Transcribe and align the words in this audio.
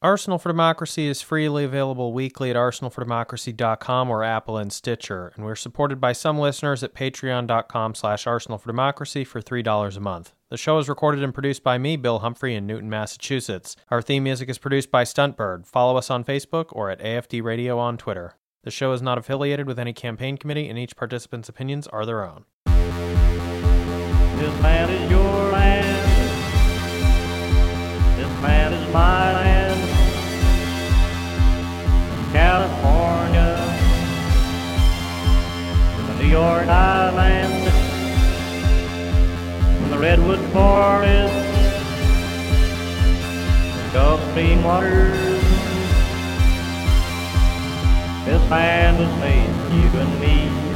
Arsenal 0.00 0.38
for 0.38 0.48
Democracy 0.48 1.08
is 1.08 1.22
freely 1.22 1.64
available 1.64 2.12
weekly 2.12 2.50
at 2.50 2.56
arsenalfordemocracy.com 2.56 4.08
or 4.08 4.22
Apple 4.22 4.56
and 4.56 4.72
Stitcher, 4.72 5.32
and 5.34 5.44
we're 5.44 5.56
supported 5.56 6.00
by 6.00 6.12
some 6.12 6.38
listeners 6.38 6.84
at 6.84 6.94
patreon.com 6.94 7.96
slash 7.96 8.24
arsenalfordemocracy 8.24 9.26
for 9.26 9.42
$3 9.42 9.96
a 9.96 10.00
month. 10.00 10.34
The 10.50 10.56
show 10.56 10.78
is 10.78 10.88
recorded 10.88 11.24
and 11.24 11.34
produced 11.34 11.64
by 11.64 11.78
me, 11.78 11.96
Bill 11.96 12.20
Humphrey, 12.20 12.54
in 12.54 12.64
Newton, 12.64 12.88
Massachusetts. 12.88 13.74
Our 13.90 14.00
theme 14.00 14.22
music 14.22 14.48
is 14.48 14.58
produced 14.58 14.92
by 14.92 15.02
Stuntbird. 15.02 15.66
Follow 15.66 15.96
us 15.96 16.10
on 16.10 16.22
Facebook 16.22 16.66
or 16.70 16.90
at 16.90 17.00
AFD 17.00 17.42
Radio 17.42 17.76
on 17.80 17.98
Twitter. 17.98 18.36
The 18.62 18.70
show 18.70 18.92
is 18.92 19.02
not 19.02 19.18
affiliated 19.18 19.66
with 19.66 19.80
any 19.80 19.92
campaign 19.92 20.38
committee, 20.38 20.68
and 20.68 20.78
each 20.78 20.94
participant's 20.94 21.48
opinions 21.48 21.88
are 21.88 22.06
their 22.06 22.24
own. 22.24 22.44
This 24.38 24.60
land 24.62 24.92
is 24.92 25.10
your. 25.10 25.38
This 28.18 28.42
land 28.42 28.74
is 28.74 28.94
the 36.38 36.68
Island. 36.68 37.72
From 39.80 39.90
the 39.90 39.98
Redwood 39.98 40.38
Forest 40.52 41.34
Gulf 43.92 44.20
Stream 44.30 44.62
waters. 44.62 45.42
This 48.24 48.50
land 48.50 48.98
was 48.98 49.12
made 49.20 49.50
for 49.56 49.74
you 49.74 50.00
and 50.00 50.20
me. 50.20 50.67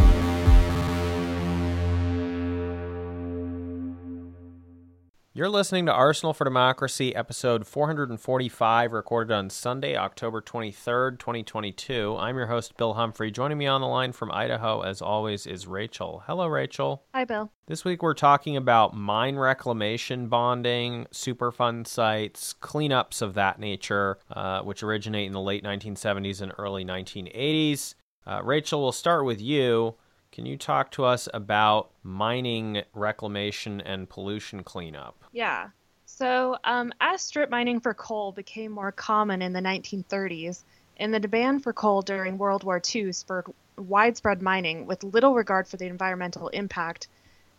You're 5.35 5.49
listening 5.49 5.87
to 5.87 5.93
Arsenal 5.95 6.35
for 6.35 6.45
Democracy, 6.45 7.17
episode 7.17 7.67
445, 7.67 8.93
recorded 8.93 9.33
on 9.33 9.49
Sunday, 9.49 9.97
October 9.97 10.43
23rd, 10.43 11.19
2022. 11.19 12.19
I'm 12.21 12.37
your 12.37 12.49
host, 12.49 12.77
Bill 12.77 12.93
Humphrey. 12.93 13.30
Joining 13.30 13.57
me 13.57 13.66
on 13.66 13.80
the 13.80 13.87
line 13.87 14.13
from 14.13 14.30
Idaho, 14.30 14.83
as 14.83 15.01
always, 15.01 15.47
is 15.47 15.66
Rachel. 15.66 16.23
Hello, 16.27 16.47
Rachel. 16.49 17.05
Hi, 17.15 17.24
Bill. 17.24 17.51
This 17.66 17.83
week 17.83 18.02
we're 18.02 18.13
talking 18.13 18.59
about 18.59 18.95
mine 18.95 19.37
reclamation 19.37 20.29
bonding, 20.29 21.07
Superfund 21.15 21.87
sites, 21.87 22.55
cleanups 22.61 23.23
of 23.23 23.33
that 23.33 23.59
nature, 23.59 24.19
uh, 24.30 24.61
which 24.61 24.83
originate 24.83 25.29
in 25.29 25.33
the 25.33 25.41
late 25.41 25.65
1970s 25.65 26.43
and 26.43 26.52
early 26.59 26.85
1980s. 26.85 27.95
Uh, 28.27 28.43
Rachel, 28.45 28.83
we'll 28.83 28.93
start 28.93 29.24
with 29.24 29.41
you. 29.41 29.95
Can 30.33 30.47
you 30.47 30.57
talk 30.57 30.91
to 30.93 31.05
us 31.05 31.29
about 31.35 31.91
mining 32.02 32.83
reclamation 32.95 33.83
and 33.83 34.09
pollution 34.09 34.65
cleanup? 34.65 35.23
Yeah. 35.30 35.69
So, 36.07 36.57
um, 36.65 36.91
as 37.02 37.21
strip 37.21 37.51
mining 37.51 37.80
for 37.80 37.93
coal 37.93 38.33
became 38.33 38.73
more 38.73 38.93
common 38.93 39.43
in 39.43 39.52
the 39.52 39.61
1930s, 39.61 40.63
and 40.97 41.13
the 41.13 41.21
demand 41.21 41.63
for 41.63 41.74
coal 41.74 42.01
during 42.01 42.39
World 42.39 42.65
War 42.65 42.80
II 42.95 43.13
spurred 43.13 43.47
widespread 43.77 44.41
mining 44.41 44.87
with 44.87 45.05
little 45.05 45.35
regard 45.35 45.69
for 45.69 45.77
the 45.77 45.87
environmental 45.87 46.49
impact, 46.49 47.09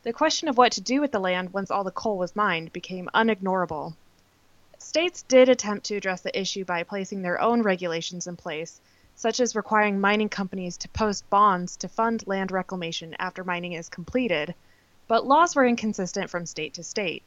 the 0.02 0.12
question 0.12 0.48
of 0.48 0.58
what 0.58 0.72
to 0.72 0.82
do 0.82 1.00
with 1.00 1.12
the 1.12 1.20
land 1.20 1.54
once 1.54 1.70
all 1.70 1.84
the 1.84 1.92
coal 1.92 2.18
was 2.18 2.36
mined 2.36 2.74
became 2.74 3.08
unignorable. 3.14 3.94
States 4.80 5.22
did 5.24 5.48
attempt 5.48 5.86
to 5.86 5.96
address 5.96 6.22
the 6.22 6.40
issue 6.40 6.66
by 6.66 6.82
placing 6.82 7.22
their 7.22 7.40
own 7.40 7.62
regulations 7.62 8.26
in 8.26 8.36
place, 8.36 8.82
such 9.24 9.40
as 9.40 9.56
requiring 9.56 10.02
mining 10.02 10.28
companies 10.28 10.76
to 10.76 10.90
post 10.90 11.30
bonds 11.30 11.78
to 11.78 11.88
fund 11.88 12.28
land 12.28 12.52
reclamation 12.52 13.16
after 13.18 13.42
mining 13.42 13.72
is 13.72 13.88
completed, 13.88 14.54
but 15.08 15.26
laws 15.26 15.56
were 15.56 15.66
inconsistent 15.66 16.30
from 16.30 16.46
state 16.46 16.74
to 16.74 16.84
state. 16.84 17.24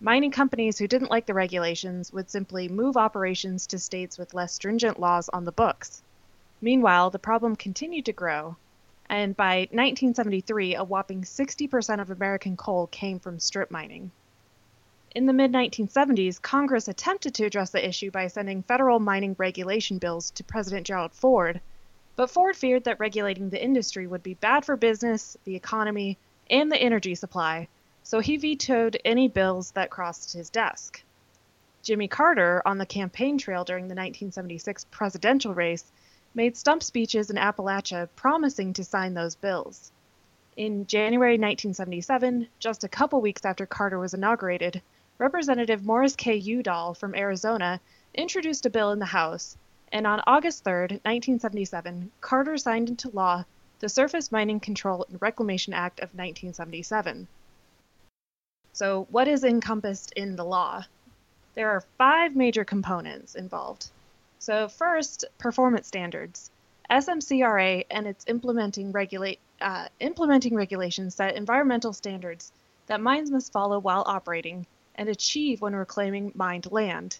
Mining 0.00 0.32
companies 0.32 0.76
who 0.76 0.88
didn't 0.88 1.12
like 1.12 1.24
the 1.24 1.34
regulations 1.34 2.12
would 2.12 2.28
simply 2.28 2.66
move 2.66 2.96
operations 2.96 3.64
to 3.68 3.78
states 3.78 4.18
with 4.18 4.34
less 4.34 4.54
stringent 4.54 4.98
laws 4.98 5.28
on 5.28 5.44
the 5.44 5.52
books. 5.52 6.02
Meanwhile, 6.60 7.10
the 7.10 7.20
problem 7.20 7.54
continued 7.54 8.06
to 8.06 8.12
grow, 8.12 8.56
and 9.08 9.36
by 9.36 9.68
1973, 9.70 10.74
a 10.74 10.82
whopping 10.82 11.22
60% 11.22 12.00
of 12.00 12.10
American 12.10 12.56
coal 12.56 12.88
came 12.88 13.20
from 13.20 13.38
strip 13.38 13.70
mining. 13.70 14.10
In 15.16 15.24
the 15.24 15.32
mid 15.32 15.50
1970s, 15.50 16.42
Congress 16.42 16.88
attempted 16.88 17.32
to 17.36 17.46
address 17.46 17.70
the 17.70 17.88
issue 17.88 18.10
by 18.10 18.26
sending 18.26 18.62
federal 18.62 19.00
mining 19.00 19.34
regulation 19.38 19.96
bills 19.96 20.30
to 20.32 20.44
President 20.44 20.86
Gerald 20.86 21.14
Ford, 21.14 21.62
but 22.16 22.28
Ford 22.28 22.54
feared 22.54 22.84
that 22.84 23.00
regulating 23.00 23.48
the 23.48 23.64
industry 23.64 24.06
would 24.06 24.22
be 24.22 24.34
bad 24.34 24.66
for 24.66 24.76
business, 24.76 25.34
the 25.44 25.56
economy, 25.56 26.18
and 26.50 26.70
the 26.70 26.76
energy 26.76 27.14
supply, 27.14 27.66
so 28.02 28.20
he 28.20 28.36
vetoed 28.36 28.98
any 29.06 29.26
bills 29.26 29.70
that 29.70 29.88
crossed 29.88 30.34
his 30.34 30.50
desk. 30.50 31.02
Jimmy 31.82 32.08
Carter, 32.08 32.60
on 32.66 32.76
the 32.76 32.84
campaign 32.84 33.38
trail 33.38 33.64
during 33.64 33.84
the 33.84 33.94
1976 33.94 34.84
presidential 34.90 35.54
race, 35.54 35.90
made 36.34 36.58
stump 36.58 36.82
speeches 36.82 37.30
in 37.30 37.36
Appalachia 37.36 38.10
promising 38.16 38.74
to 38.74 38.84
sign 38.84 39.14
those 39.14 39.34
bills. 39.34 39.92
In 40.58 40.86
January 40.86 41.38
1977, 41.38 42.48
just 42.58 42.84
a 42.84 42.88
couple 42.88 43.22
weeks 43.22 43.46
after 43.46 43.64
Carter 43.64 43.98
was 43.98 44.12
inaugurated, 44.12 44.82
Representative 45.18 45.82
Morris 45.82 46.14
K. 46.14 46.36
Udall 46.36 46.92
from 46.92 47.14
Arizona 47.14 47.80
introduced 48.12 48.66
a 48.66 48.70
bill 48.70 48.92
in 48.92 48.98
the 48.98 49.06
House, 49.06 49.56
and 49.90 50.06
on 50.06 50.20
August 50.26 50.62
3, 50.62 50.72
1977, 50.72 52.12
Carter 52.20 52.58
signed 52.58 52.90
into 52.90 53.08
law 53.08 53.42
the 53.78 53.88
Surface 53.88 54.30
Mining 54.30 54.60
Control 54.60 55.06
and 55.08 55.22
Reclamation 55.22 55.72
Act 55.72 56.00
of 56.00 56.10
1977. 56.10 57.28
So, 58.74 59.06
what 59.10 59.26
is 59.26 59.42
encompassed 59.42 60.12
in 60.12 60.36
the 60.36 60.44
law? 60.44 60.84
There 61.54 61.70
are 61.70 61.80
five 61.96 62.36
major 62.36 62.66
components 62.66 63.34
involved. 63.34 63.88
So, 64.38 64.68
first, 64.68 65.24
performance 65.38 65.86
standards. 65.86 66.50
SMCRA 66.90 67.86
and 67.90 68.06
its 68.06 68.26
implementing 68.28 68.92
regulate 68.92 69.40
uh, 69.62 69.88
implementing 69.98 70.54
regulations 70.54 71.14
set 71.14 71.36
environmental 71.36 71.94
standards 71.94 72.52
that 72.86 73.00
mines 73.00 73.30
must 73.30 73.50
follow 73.50 73.78
while 73.78 74.04
operating 74.06 74.66
and 74.96 75.08
achieve 75.08 75.60
when 75.60 75.74
reclaiming 75.74 76.32
mined 76.34 76.70
land. 76.70 77.18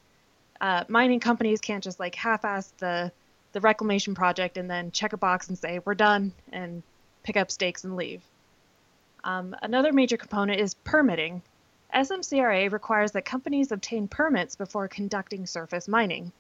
Uh, 0.60 0.84
mining 0.88 1.20
companies 1.20 1.60
can't 1.60 1.84
just 1.84 2.00
like 2.00 2.14
half-ass 2.14 2.72
the 2.78 3.12
the 3.52 3.60
reclamation 3.60 4.14
project 4.14 4.58
and 4.58 4.70
then 4.70 4.90
check 4.90 5.14
a 5.14 5.16
box 5.16 5.48
and 5.48 5.56
say 5.58 5.80
we're 5.84 5.94
done 5.94 6.30
and 6.52 6.82
pick 7.22 7.38
up 7.38 7.50
stakes 7.50 7.84
and 7.84 7.96
leave. 7.96 8.22
Um, 9.24 9.56
another 9.62 9.94
major 9.94 10.18
component 10.18 10.60
is 10.60 10.74
permitting. 10.74 11.40
SMCRA 11.94 12.70
requires 12.70 13.12
that 13.12 13.24
companies 13.24 13.72
obtain 13.72 14.08
permits 14.08 14.56
before 14.56 14.88
conducting 14.88 15.46
surface 15.46 15.88
mining. 15.88 16.32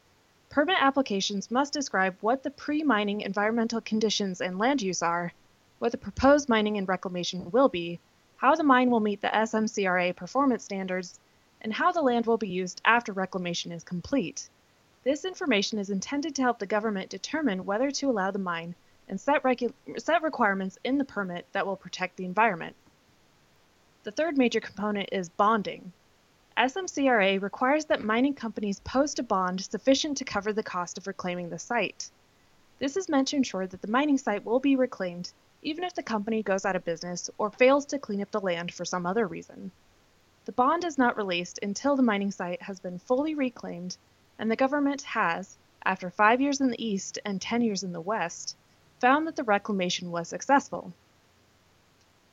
Permit 0.50 0.76
applications 0.78 1.50
must 1.50 1.72
describe 1.72 2.16
what 2.20 2.42
the 2.42 2.50
pre 2.50 2.82
mining 2.82 3.22
environmental 3.22 3.80
conditions 3.80 4.40
and 4.40 4.58
land 4.58 4.82
use 4.82 5.02
are, 5.02 5.32
what 5.78 5.92
the 5.92 5.98
proposed 5.98 6.48
mining 6.48 6.76
and 6.76 6.86
reclamation 6.86 7.50
will 7.50 7.68
be, 7.68 7.98
how 8.36 8.54
the 8.54 8.62
mine 8.62 8.90
will 8.90 9.00
meet 9.00 9.22
the 9.22 9.28
SMCRA 9.28 10.14
performance 10.14 10.62
standards, 10.64 11.18
and 11.60 11.72
how 11.72 11.92
the 11.92 12.02
land 12.02 12.26
will 12.26 12.36
be 12.36 12.48
used 12.48 12.80
after 12.84 13.12
reclamation 13.12 13.72
is 13.72 13.84
complete. 13.84 14.48
This 15.04 15.24
information 15.24 15.78
is 15.78 15.90
intended 15.90 16.34
to 16.34 16.42
help 16.42 16.58
the 16.58 16.66
government 16.66 17.10
determine 17.10 17.64
whether 17.64 17.90
to 17.90 18.10
allow 18.10 18.30
the 18.30 18.38
mine 18.38 18.74
and 19.08 19.20
set, 19.20 19.42
regu- 19.42 19.72
set 19.98 20.22
requirements 20.22 20.78
in 20.84 20.98
the 20.98 21.04
permit 21.04 21.46
that 21.52 21.66
will 21.66 21.76
protect 21.76 22.16
the 22.16 22.24
environment. 22.24 22.74
The 24.02 24.12
third 24.12 24.36
major 24.36 24.60
component 24.60 25.08
is 25.12 25.28
bonding. 25.28 25.92
SMCRA 26.56 27.40
requires 27.40 27.84
that 27.86 28.02
mining 28.02 28.34
companies 28.34 28.80
post 28.80 29.18
a 29.18 29.22
bond 29.22 29.60
sufficient 29.60 30.16
to 30.18 30.24
cover 30.24 30.52
the 30.52 30.62
cost 30.62 30.98
of 30.98 31.06
reclaiming 31.06 31.50
the 31.50 31.58
site. 31.58 32.10
This 32.78 32.96
is 32.96 33.08
meant 33.08 33.28
to 33.28 33.36
ensure 33.36 33.66
that 33.66 33.82
the 33.82 33.90
mining 33.90 34.18
site 34.18 34.44
will 34.44 34.60
be 34.60 34.76
reclaimed 34.76 35.32
even 35.62 35.82
if 35.84 35.94
the 35.94 36.02
company 36.02 36.42
goes 36.42 36.64
out 36.64 36.76
of 36.76 36.84
business 36.84 37.28
or 37.38 37.50
fails 37.50 37.86
to 37.86 37.98
clean 37.98 38.22
up 38.22 38.30
the 38.30 38.40
land 38.40 38.72
for 38.72 38.84
some 38.84 39.04
other 39.04 39.26
reason. 39.26 39.72
The 40.46 40.52
bond 40.52 40.84
is 40.84 40.96
not 40.96 41.16
released 41.16 41.58
until 41.60 41.96
the 41.96 42.04
mining 42.04 42.30
site 42.30 42.62
has 42.62 42.78
been 42.78 43.00
fully 43.00 43.34
reclaimed 43.34 43.96
and 44.38 44.48
the 44.48 44.54
government 44.54 45.02
has, 45.02 45.58
after 45.84 46.08
five 46.08 46.40
years 46.40 46.60
in 46.60 46.70
the 46.70 46.84
east 46.84 47.18
and 47.24 47.42
10 47.42 47.62
years 47.62 47.82
in 47.82 47.92
the 47.92 48.00
west, 48.00 48.56
found 49.00 49.26
that 49.26 49.34
the 49.34 49.42
reclamation 49.42 50.12
was 50.12 50.28
successful. 50.28 50.92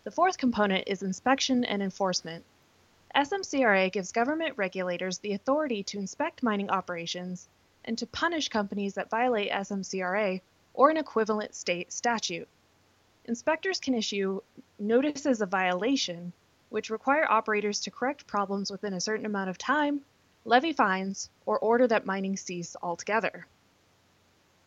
The 0.04 0.12
fourth 0.12 0.38
component 0.38 0.88
is 0.88 1.02
inspection 1.02 1.66
and 1.66 1.82
enforcement. 1.82 2.46
SMCRA 3.16 3.92
gives 3.92 4.12
government 4.12 4.60
regulators 4.60 5.18
the 5.18 5.34
authority 5.34 5.82
to 5.82 5.98
inspect 5.98 6.44
mining 6.44 6.70
operations 6.70 7.50
and 7.84 7.98
to 7.98 8.06
punish 8.06 8.48
companies 8.48 8.94
that 8.94 9.10
violate 9.10 9.52
SMCRA 9.52 10.40
or 10.76 10.92
an 10.92 10.98
equivalent 10.98 11.56
state 11.56 11.92
statute. 11.92 12.48
Inspectors 13.26 13.80
can 13.80 13.96
issue 13.96 14.40
notices 14.78 15.42
of 15.42 15.50
violation, 15.50 16.32
which 16.74 16.90
require 16.90 17.32
operators 17.32 17.82
to 17.82 17.92
correct 17.92 18.26
problems 18.26 18.72
within 18.72 18.94
a 18.94 19.00
certain 19.00 19.28
amount 19.28 19.48
of 19.48 19.60
time, 19.60 20.02
levy 20.44 20.74
fines, 20.74 21.30
or 21.46 21.60
order 21.60 21.86
that 21.86 22.08
mining 22.08 22.36
cease 22.36 22.76
altogether. 22.82 23.46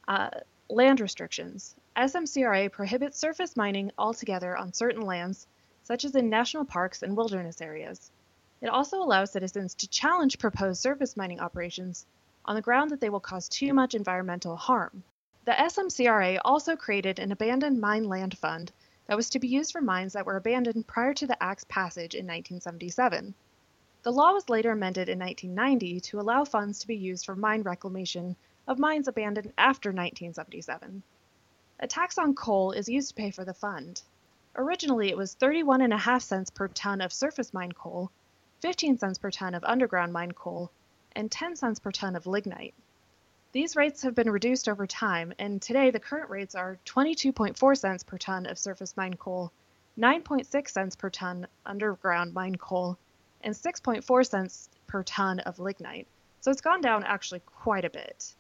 Uh, 0.07 0.31
land 0.69 1.01
restrictions. 1.01 1.75
SMCRA 1.97 2.71
prohibits 2.71 3.19
surface 3.19 3.57
mining 3.57 3.91
altogether 3.99 4.57
on 4.57 4.73
certain 4.73 5.03
lands, 5.03 5.49
such 5.83 6.05
as 6.05 6.15
in 6.15 6.31
national 6.31 6.65
parks 6.65 7.03
and 7.03 7.17
wilderness 7.17 7.61
areas. 7.61 8.13
It 8.61 8.69
also 8.69 9.03
allows 9.03 9.33
citizens 9.33 9.75
to 9.75 9.89
challenge 9.89 10.39
proposed 10.39 10.81
surface 10.81 11.17
mining 11.17 11.41
operations 11.41 12.07
on 12.45 12.55
the 12.55 12.63
ground 12.63 12.93
that 12.93 13.01
they 13.01 13.11
will 13.11 13.19
cause 13.19 13.49
too 13.49 13.75
much 13.75 13.97
environmental 13.97 14.55
harm. 14.55 15.03
The 15.45 15.51
SMCRA 15.51 16.39
also 16.45 16.77
created 16.77 17.19
an 17.19 17.33
abandoned 17.33 17.81
mine 17.81 18.05
land 18.05 18.39
fund 18.39 18.71
that 19.07 19.17
was 19.17 19.31
to 19.31 19.39
be 19.39 19.49
used 19.49 19.73
for 19.73 19.81
mines 19.81 20.13
that 20.13 20.27
were 20.27 20.37
abandoned 20.37 20.87
prior 20.87 21.15
to 21.15 21.27
the 21.27 21.43
Act's 21.43 21.65
passage 21.65 22.15
in 22.15 22.27
1977. 22.27 23.35
The 24.03 24.13
law 24.13 24.33
was 24.33 24.49
later 24.49 24.73
amended 24.73 25.09
in 25.09 25.19
1990 25.19 26.01
to 26.01 26.21
allow 26.21 26.45
funds 26.45 26.79
to 26.81 26.87
be 26.87 26.97
used 26.97 27.27
for 27.27 27.35
mine 27.35 27.63
reclamation 27.63 28.37
of 28.69 28.79
mines 28.79 29.09
abandoned 29.09 29.53
after 29.59 29.91
1977. 29.91 31.03
A 31.81 31.87
tax 31.87 32.17
on 32.19 32.35
coal 32.35 32.73
is 32.73 32.89
used 32.89 33.09
to 33.09 33.15
pay 33.15 33.31
for 33.31 33.45
the 33.45 33.53
fund. 33.53 34.03
Originally, 34.57 35.11
it 35.11 35.17
was 35.17 35.37
31.5 35.37 36.23
cents 36.23 36.51
per 36.51 36.69
ton 36.69 37.01
of 37.01 37.13
surface 37.13 37.53
mine 37.53 37.73
coal, 37.73 38.11
15 38.61 38.99
cents 38.99 39.19
per 39.19 39.31
ton 39.31 39.55
of 39.55 39.65
underground 39.65 40.13
mine 40.13 40.33
coal, 40.33 40.71
and 41.13 41.31
10 41.31 41.57
cents 41.57 41.79
per 41.79 41.93
ton 41.93 42.17
of 42.17 42.27
lignite. 42.27 42.75
These 43.57 43.75
rates 43.75 44.03
have 44.03 44.15
been 44.15 44.31
reduced 44.31 44.69
over 44.69 44.87
time, 44.87 45.33
and 45.39 45.63
today 45.63 45.91
the 45.91 45.99
current 45.99 46.29
rates 46.29 46.55
are 46.55 46.79
22.4 46.85 47.79
cents 47.79 48.05
per 48.05 48.19
ton 48.19 48.45
of 48.45 48.59
surface 48.59 48.95
mine 48.99 49.15
coal, 49.15 49.51
9.6 49.99 50.69
cents 50.69 50.95
per 50.95 51.09
ton 51.09 51.47
underground 51.65 52.35
mine 52.35 52.57
coal, 52.57 52.99
and 53.41 53.55
6.4 53.55 54.27
cents 54.27 54.69
per 54.87 55.03
ton 55.05 55.41
of 55.41 55.59
lignite. 55.59 56.07
So 56.43 56.51
it's 56.51 56.61
gone 56.61 56.83
down 56.83 57.03
actually 57.05 57.41
quite 57.47 57.87
a 57.87 57.89
bit. 57.89 58.35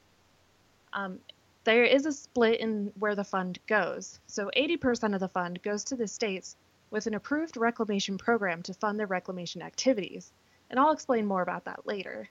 Um, 0.92 1.20
there 1.64 1.84
is 1.84 2.04
a 2.04 2.12
split 2.12 2.60
in 2.60 2.92
where 2.98 3.14
the 3.14 3.24
fund 3.24 3.58
goes. 3.66 4.20
So 4.26 4.50
80% 4.54 5.14
of 5.14 5.20
the 5.20 5.28
fund 5.28 5.62
goes 5.62 5.84
to 5.84 5.96
the 5.96 6.08
states 6.08 6.56
with 6.90 7.06
an 7.06 7.14
approved 7.14 7.56
reclamation 7.56 8.18
program 8.18 8.62
to 8.64 8.74
fund 8.74 9.00
their 9.00 9.06
reclamation 9.06 9.62
activities. 9.62 10.30
And 10.68 10.78
I'll 10.78 10.92
explain 10.92 11.24
more 11.24 11.40
about 11.40 11.64
that 11.64 11.86
later. 11.86 12.28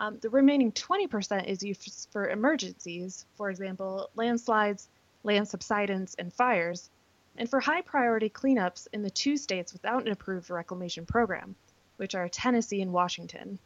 Um, 0.00 0.18
the 0.18 0.30
remaining 0.30 0.72
20% 0.72 1.44
is 1.46 1.62
used 1.62 2.08
for 2.10 2.30
emergencies, 2.30 3.26
for 3.36 3.50
example, 3.50 4.08
landslides, 4.14 4.88
land 5.24 5.46
subsidence, 5.46 6.14
and 6.14 6.32
fires, 6.32 6.88
and 7.36 7.50
for 7.50 7.60
high 7.60 7.82
priority 7.82 8.30
cleanups 8.30 8.88
in 8.94 9.02
the 9.02 9.10
two 9.10 9.36
states 9.36 9.74
without 9.74 10.06
an 10.06 10.12
approved 10.12 10.48
reclamation 10.48 11.04
program, 11.04 11.54
which 11.98 12.14
are 12.14 12.30
Tennessee 12.30 12.80
and 12.80 12.94
Washington. 12.94 13.58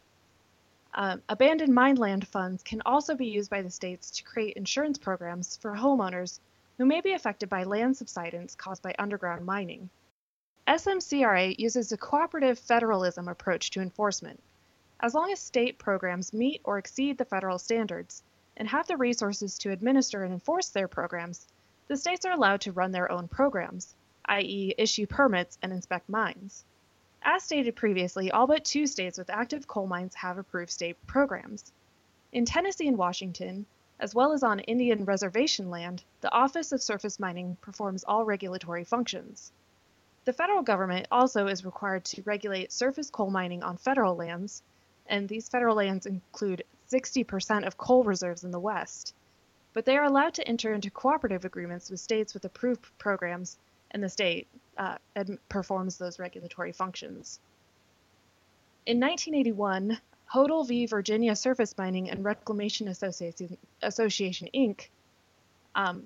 Um, 0.93 1.21
abandoned 1.29 1.73
mine 1.73 1.95
land 1.95 2.27
funds 2.27 2.63
can 2.63 2.81
also 2.85 3.15
be 3.15 3.27
used 3.27 3.49
by 3.49 3.61
the 3.61 3.69
states 3.69 4.11
to 4.11 4.23
create 4.23 4.57
insurance 4.57 4.97
programs 4.97 5.55
for 5.55 5.71
homeowners 5.73 6.41
who 6.77 6.85
may 6.85 6.99
be 6.99 7.13
affected 7.13 7.47
by 7.47 7.63
land 7.63 7.95
subsidence 7.95 8.55
caused 8.55 8.83
by 8.83 8.93
underground 8.99 9.45
mining. 9.45 9.89
SMCRA 10.67 11.57
uses 11.57 11.93
a 11.93 11.97
cooperative 11.97 12.59
federalism 12.59 13.29
approach 13.29 13.71
to 13.71 13.81
enforcement. 13.81 14.41
As 15.01 15.13
long 15.13 15.31
as 15.31 15.39
state 15.39 15.77
programs 15.77 16.33
meet 16.33 16.61
or 16.63 16.77
exceed 16.77 17.17
the 17.17 17.25
federal 17.25 17.59
standards 17.59 18.23
and 18.55 18.67
have 18.69 18.87
the 18.87 18.97
resources 18.97 19.57
to 19.59 19.71
administer 19.71 20.23
and 20.23 20.33
enforce 20.33 20.69
their 20.69 20.87
programs, 20.87 21.47
the 21.87 21.97
states 21.97 22.25
are 22.25 22.31
allowed 22.31 22.61
to 22.61 22.71
run 22.71 22.91
their 22.91 23.11
own 23.11 23.27
programs, 23.27 23.93
i.e., 24.25 24.73
issue 24.77 25.05
permits 25.05 25.59
and 25.61 25.73
inspect 25.73 26.07
mines. 26.07 26.63
As 27.21 27.43
stated 27.43 27.75
previously, 27.75 28.31
all 28.31 28.47
but 28.47 28.63
two 28.63 28.87
states 28.87 29.17
with 29.17 29.29
active 29.29 29.67
coal 29.67 29.85
mines 29.85 30.15
have 30.15 30.37
approved 30.37 30.71
state 30.71 30.97
programs. 31.05 31.71
In 32.31 32.45
Tennessee 32.45 32.87
and 32.87 32.97
Washington, 32.97 33.65
as 33.99 34.15
well 34.15 34.31
as 34.31 34.43
on 34.43 34.59
Indian 34.61 35.05
reservation 35.05 35.69
land, 35.69 36.03
the 36.21 36.31
Office 36.31 36.71
of 36.71 36.81
Surface 36.81 37.19
Mining 37.19 37.57
performs 37.61 38.03
all 38.05 38.25
regulatory 38.25 38.85
functions. 38.85 39.51
The 40.23 40.33
federal 40.33 40.63
government 40.63 41.07
also 41.11 41.47
is 41.47 41.65
required 41.65 42.05
to 42.05 42.23
regulate 42.23 42.71
surface 42.71 43.09
coal 43.09 43.29
mining 43.29 43.61
on 43.61 43.77
federal 43.77 44.15
lands, 44.15 44.63
and 45.07 45.27
these 45.27 45.49
federal 45.49 45.75
lands 45.75 46.05
include 46.05 46.63
60% 46.89 47.65
of 47.65 47.77
coal 47.77 48.03
reserves 48.03 48.43
in 48.43 48.51
the 48.51 48.59
West. 48.59 49.13
But 49.73 49.85
they 49.85 49.97
are 49.97 50.05
allowed 50.05 50.35
to 50.35 50.47
enter 50.47 50.73
into 50.73 50.89
cooperative 50.89 51.45
agreements 51.45 51.89
with 51.89 51.99
states 51.99 52.33
with 52.33 52.45
approved 52.45 52.85
programs 52.97 53.57
and 53.91 54.03
the 54.03 54.09
state 54.09 54.47
uh, 54.77 54.97
performs 55.49 55.97
those 55.97 56.19
regulatory 56.19 56.71
functions. 56.71 57.39
In 58.85 58.99
1981, 58.99 59.99
Hodel 60.31 60.67
v. 60.67 60.85
Virginia 60.85 61.35
Surface 61.35 61.77
Mining 61.77 62.09
and 62.09 62.23
Reclamation 62.23 62.87
Association, 62.87 63.57
Association 63.81 64.49
Inc., 64.53 64.89
um, 65.75 66.03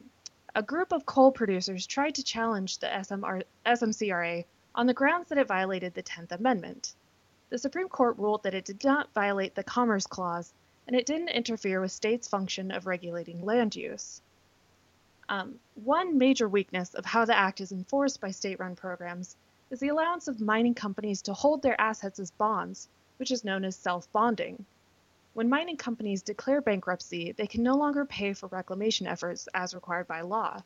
a 0.56 0.64
group 0.64 0.92
of 0.92 1.06
coal 1.06 1.32
producers 1.32 1.86
tried 1.86 2.16
to 2.16 2.24
challenge 2.24 2.80
the 2.80 2.88
SMR, 2.88 3.44
SMCRA 3.66 4.46
on 4.76 4.88
the 4.88 4.94
grounds 4.94 5.30
that 5.30 5.38
it 5.38 5.48
violated 5.48 5.94
the 5.94 6.04
10th 6.04 6.32
Amendment. 6.32 6.94
The 7.50 7.58
Supreme 7.58 7.90
Court 7.90 8.18
ruled 8.20 8.44
that 8.44 8.54
it 8.54 8.66
did 8.66 8.84
not 8.84 9.12
violate 9.14 9.56
the 9.56 9.64
Commerce 9.64 10.06
Clause 10.06 10.54
and 10.86 10.96
it 10.96 11.08
didn't 11.08 11.30
interfere 11.30 11.82
with 11.82 11.92
states' 11.92 12.28
function 12.28 12.70
of 12.70 12.86
regulating 12.86 13.44
land 13.44 13.76
use. 13.76 14.22
Um, 15.30 15.60
one 15.76 16.18
major 16.18 16.48
weakness 16.48 16.94
of 16.94 17.06
how 17.06 17.26
the 17.26 17.36
Act 17.36 17.60
is 17.60 17.72
enforced 17.72 18.22
by 18.22 18.32
state 18.32 18.60
run 18.60 18.76
programs 18.76 19.36
is 19.72 19.80
the 19.80 19.88
allowance 19.88 20.28
of 20.28 20.40
mining 20.40 20.76
companies 20.76 21.22
to 21.24 21.34
hold 21.34 21.62
their 21.62 21.80
assets 21.80 22.20
as 22.20 22.32
bonds, 22.32 22.88
which 23.18 23.32
is 23.32 23.44
known 23.44 23.66
as 23.66 23.76
self 23.76 24.12
bonding. 24.12 24.66
When 25.34 25.50
mining 25.50 25.78
companies 25.78 26.22
declare 26.22 26.62
bankruptcy, 26.62 27.32
they 27.32 27.48
can 27.48 27.64
no 27.64 27.76
longer 27.76 28.06
pay 28.06 28.34
for 28.34 28.48
reclamation 28.48 29.08
efforts 29.08 29.48
as 29.54 29.74
required 29.74 30.08
by 30.08 30.22
law. 30.22 30.62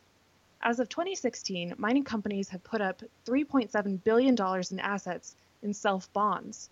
As 0.61 0.79
of 0.79 0.87
2016, 0.89 1.75
mining 1.77 2.05
companies 2.05 2.49
have 2.49 2.63
put 2.63 2.81
up 2.81 3.03
$3.7 3.25 4.03
billion 4.03 4.35
in 4.71 4.79
assets 4.79 5.35
in 5.63 5.73
self 5.73 6.11
bonds. 6.13 6.69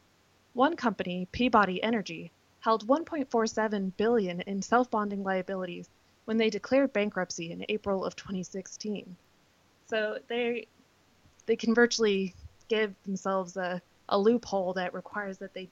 One 0.54 0.76
company, 0.76 1.28
Peabody 1.32 1.82
Energy, 1.82 2.32
held 2.60 2.88
1.47 2.88 3.92
billion 3.98 4.42
in 4.42 4.62
self 4.62 4.92
bonding 4.92 5.24
liabilities 5.24 5.90
when 6.26 6.38
they 6.38 6.50
declared 6.50 6.94
bankruptcy 6.94 7.52
in 7.52 7.66
April 7.70 8.06
of 8.06 8.16
2016. 8.16 9.16
So 9.88 10.20
they 10.28 10.68
they 11.46 11.56
can 11.56 11.74
virtually 11.74 12.36
give 12.70 12.94
themselves 13.04 13.58
a, 13.58 13.82
a 14.10 14.18
loophole 14.18 14.74
that 14.74 14.94
requires 14.94 15.38
that 15.40 15.54
they 15.54 15.70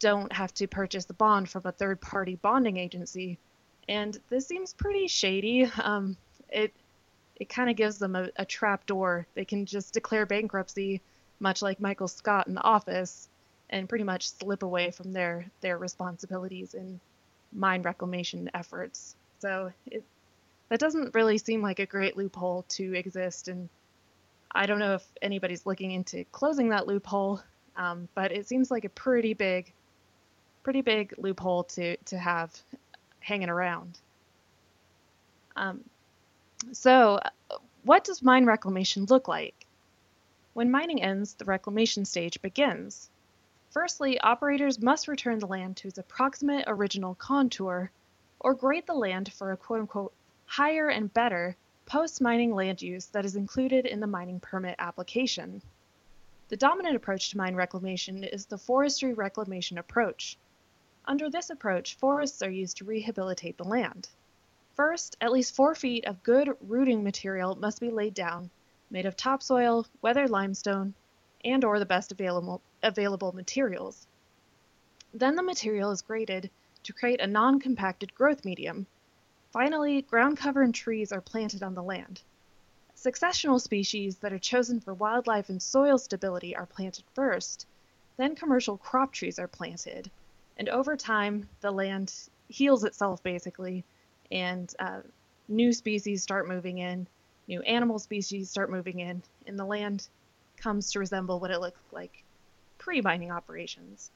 don't 0.00 0.32
have 0.32 0.52
to 0.52 0.66
purchase 0.66 1.04
the 1.04 1.14
bond 1.14 1.48
from 1.48 1.62
a 1.64 1.72
third 1.72 2.00
party 2.00 2.34
bonding 2.34 2.76
agency. 2.76 3.38
And 3.88 4.18
this 4.28 4.46
seems 4.46 4.74
pretty 4.74 5.06
shady. 5.06 5.70
Um, 5.82 6.16
it 6.48 6.72
it 7.36 7.48
kind 7.48 7.70
of 7.70 7.76
gives 7.76 7.98
them 7.98 8.14
a, 8.14 8.28
a 8.36 8.44
trap 8.44 8.86
door. 8.86 9.26
They 9.34 9.44
can 9.44 9.64
just 9.64 9.94
declare 9.94 10.26
bankruptcy, 10.26 11.00
much 11.42 11.60
like 11.60 11.80
Michael 11.80 12.08
Scott 12.08 12.46
in 12.46 12.54
The 12.54 12.62
Office, 12.62 13.28
and 13.68 13.88
pretty 13.88 14.04
much 14.04 14.30
slip 14.30 14.62
away 14.62 14.90
from 14.92 15.12
their 15.12 15.46
their 15.60 15.76
responsibilities 15.76 16.74
in 16.74 17.00
mine 17.52 17.82
reclamation 17.82 18.50
efforts. 18.54 19.16
So 19.40 19.72
it, 19.86 20.04
that 20.68 20.80
doesn't 20.80 21.14
really 21.14 21.38
seem 21.38 21.60
like 21.60 21.80
a 21.80 21.86
great 21.86 22.16
loophole 22.16 22.64
to 22.70 22.94
exist, 22.94 23.48
and 23.48 23.68
I 24.52 24.66
don't 24.66 24.78
know 24.78 24.94
if 24.94 25.04
anybody's 25.20 25.66
looking 25.66 25.90
into 25.90 26.24
closing 26.32 26.70
that 26.70 26.86
loophole, 26.86 27.42
um, 27.76 28.08
but 28.14 28.32
it 28.32 28.46
seems 28.46 28.70
like 28.70 28.84
a 28.84 28.90
pretty 28.90 29.34
big, 29.34 29.72
pretty 30.62 30.80
big 30.82 31.14
loophole 31.18 31.64
to 31.64 31.96
to 31.96 32.16
have 32.18 32.50
hanging 33.20 33.50
around. 33.50 33.98
Um, 35.56 35.80
so, 36.72 37.18
what 37.82 38.04
does 38.04 38.22
mine 38.22 38.46
reclamation 38.46 39.06
look 39.06 39.26
like? 39.28 39.61
When 40.54 40.70
mining 40.70 41.02
ends, 41.02 41.34
the 41.34 41.46
reclamation 41.46 42.04
stage 42.04 42.42
begins. 42.42 43.08
Firstly, 43.70 44.20
operators 44.20 44.82
must 44.82 45.08
return 45.08 45.38
the 45.38 45.46
land 45.46 45.78
to 45.78 45.88
its 45.88 45.96
approximate 45.96 46.64
original 46.66 47.14
contour 47.14 47.90
or 48.38 48.52
grade 48.52 48.86
the 48.86 48.92
land 48.92 49.32
for 49.32 49.50
a 49.50 49.56
quote 49.56 49.80
unquote 49.80 50.12
higher 50.44 50.88
and 50.88 51.14
better 51.14 51.56
post 51.86 52.20
mining 52.20 52.54
land 52.54 52.82
use 52.82 53.06
that 53.06 53.24
is 53.24 53.34
included 53.34 53.86
in 53.86 54.00
the 54.00 54.06
mining 54.06 54.40
permit 54.40 54.76
application. 54.78 55.62
The 56.48 56.56
dominant 56.58 56.96
approach 56.96 57.30
to 57.30 57.38
mine 57.38 57.54
reclamation 57.54 58.22
is 58.22 58.44
the 58.44 58.58
forestry 58.58 59.14
reclamation 59.14 59.78
approach. 59.78 60.36
Under 61.06 61.30
this 61.30 61.48
approach, 61.48 61.94
forests 61.96 62.42
are 62.42 62.50
used 62.50 62.76
to 62.76 62.84
rehabilitate 62.84 63.56
the 63.56 63.64
land. 63.64 64.10
First, 64.74 65.16
at 65.20 65.32
least 65.32 65.54
four 65.54 65.74
feet 65.74 66.04
of 66.04 66.22
good 66.22 66.54
rooting 66.60 67.02
material 67.02 67.54
must 67.54 67.80
be 67.80 67.90
laid 67.90 68.12
down, 68.12 68.50
made 68.92 69.06
of 69.06 69.16
topsoil, 69.16 69.86
weathered 70.02 70.28
limestone, 70.28 70.92
and 71.44 71.64
or 71.64 71.78
the 71.78 71.86
best 71.86 72.12
available, 72.12 72.60
available 72.82 73.32
materials. 73.32 74.06
Then 75.14 75.34
the 75.34 75.42
material 75.42 75.90
is 75.90 76.02
graded 76.02 76.50
to 76.82 76.92
create 76.92 77.20
a 77.20 77.26
non-compacted 77.26 78.14
growth 78.14 78.44
medium. 78.44 78.86
Finally, 79.50 80.02
ground 80.02 80.36
cover 80.36 80.62
and 80.62 80.74
trees 80.74 81.10
are 81.10 81.22
planted 81.22 81.62
on 81.62 81.74
the 81.74 81.82
land. 81.82 82.20
Successional 82.94 83.60
species 83.60 84.18
that 84.18 84.32
are 84.32 84.38
chosen 84.38 84.78
for 84.78 84.94
wildlife 84.94 85.48
and 85.48 85.62
soil 85.62 85.96
stability 85.96 86.54
are 86.54 86.66
planted 86.66 87.04
first, 87.14 87.66
then 88.18 88.36
commercial 88.36 88.76
crop 88.76 89.12
trees 89.12 89.38
are 89.38 89.48
planted, 89.48 90.10
and 90.58 90.68
over 90.68 90.96
time 90.96 91.48
the 91.62 91.70
land 91.70 92.12
heals 92.48 92.84
itself 92.84 93.22
basically, 93.22 93.84
and 94.30 94.74
uh, 94.78 95.00
new 95.48 95.72
species 95.72 96.22
start 96.22 96.46
moving 96.46 96.78
in, 96.78 97.06
new 97.48 97.62
animal 97.62 97.98
species 97.98 98.50
start 98.50 98.70
moving 98.70 99.00
in, 99.00 99.22
and 99.46 99.58
the 99.58 99.64
land 99.64 100.08
comes 100.56 100.92
to 100.92 100.98
resemble 100.98 101.40
what 101.40 101.50
it 101.50 101.60
looked 101.60 101.92
like 101.92 102.22
pre 102.78 103.00
mining 103.00 103.30
operations. 103.30 104.10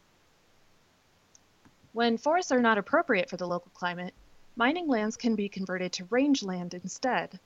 When 1.92 2.18
forests 2.18 2.52
are 2.52 2.61
not 2.61 2.78
appropriate 2.78 3.30
for 3.30 3.37
the 3.37 3.47
local 3.47 3.71
climate, 3.75 4.12
mining 4.54 4.87
lands 4.87 5.16
can 5.16 5.35
be 5.35 5.49
converted 5.49 5.92
to 5.95 6.04
rangeland 6.11 6.75
instead. 6.75 7.40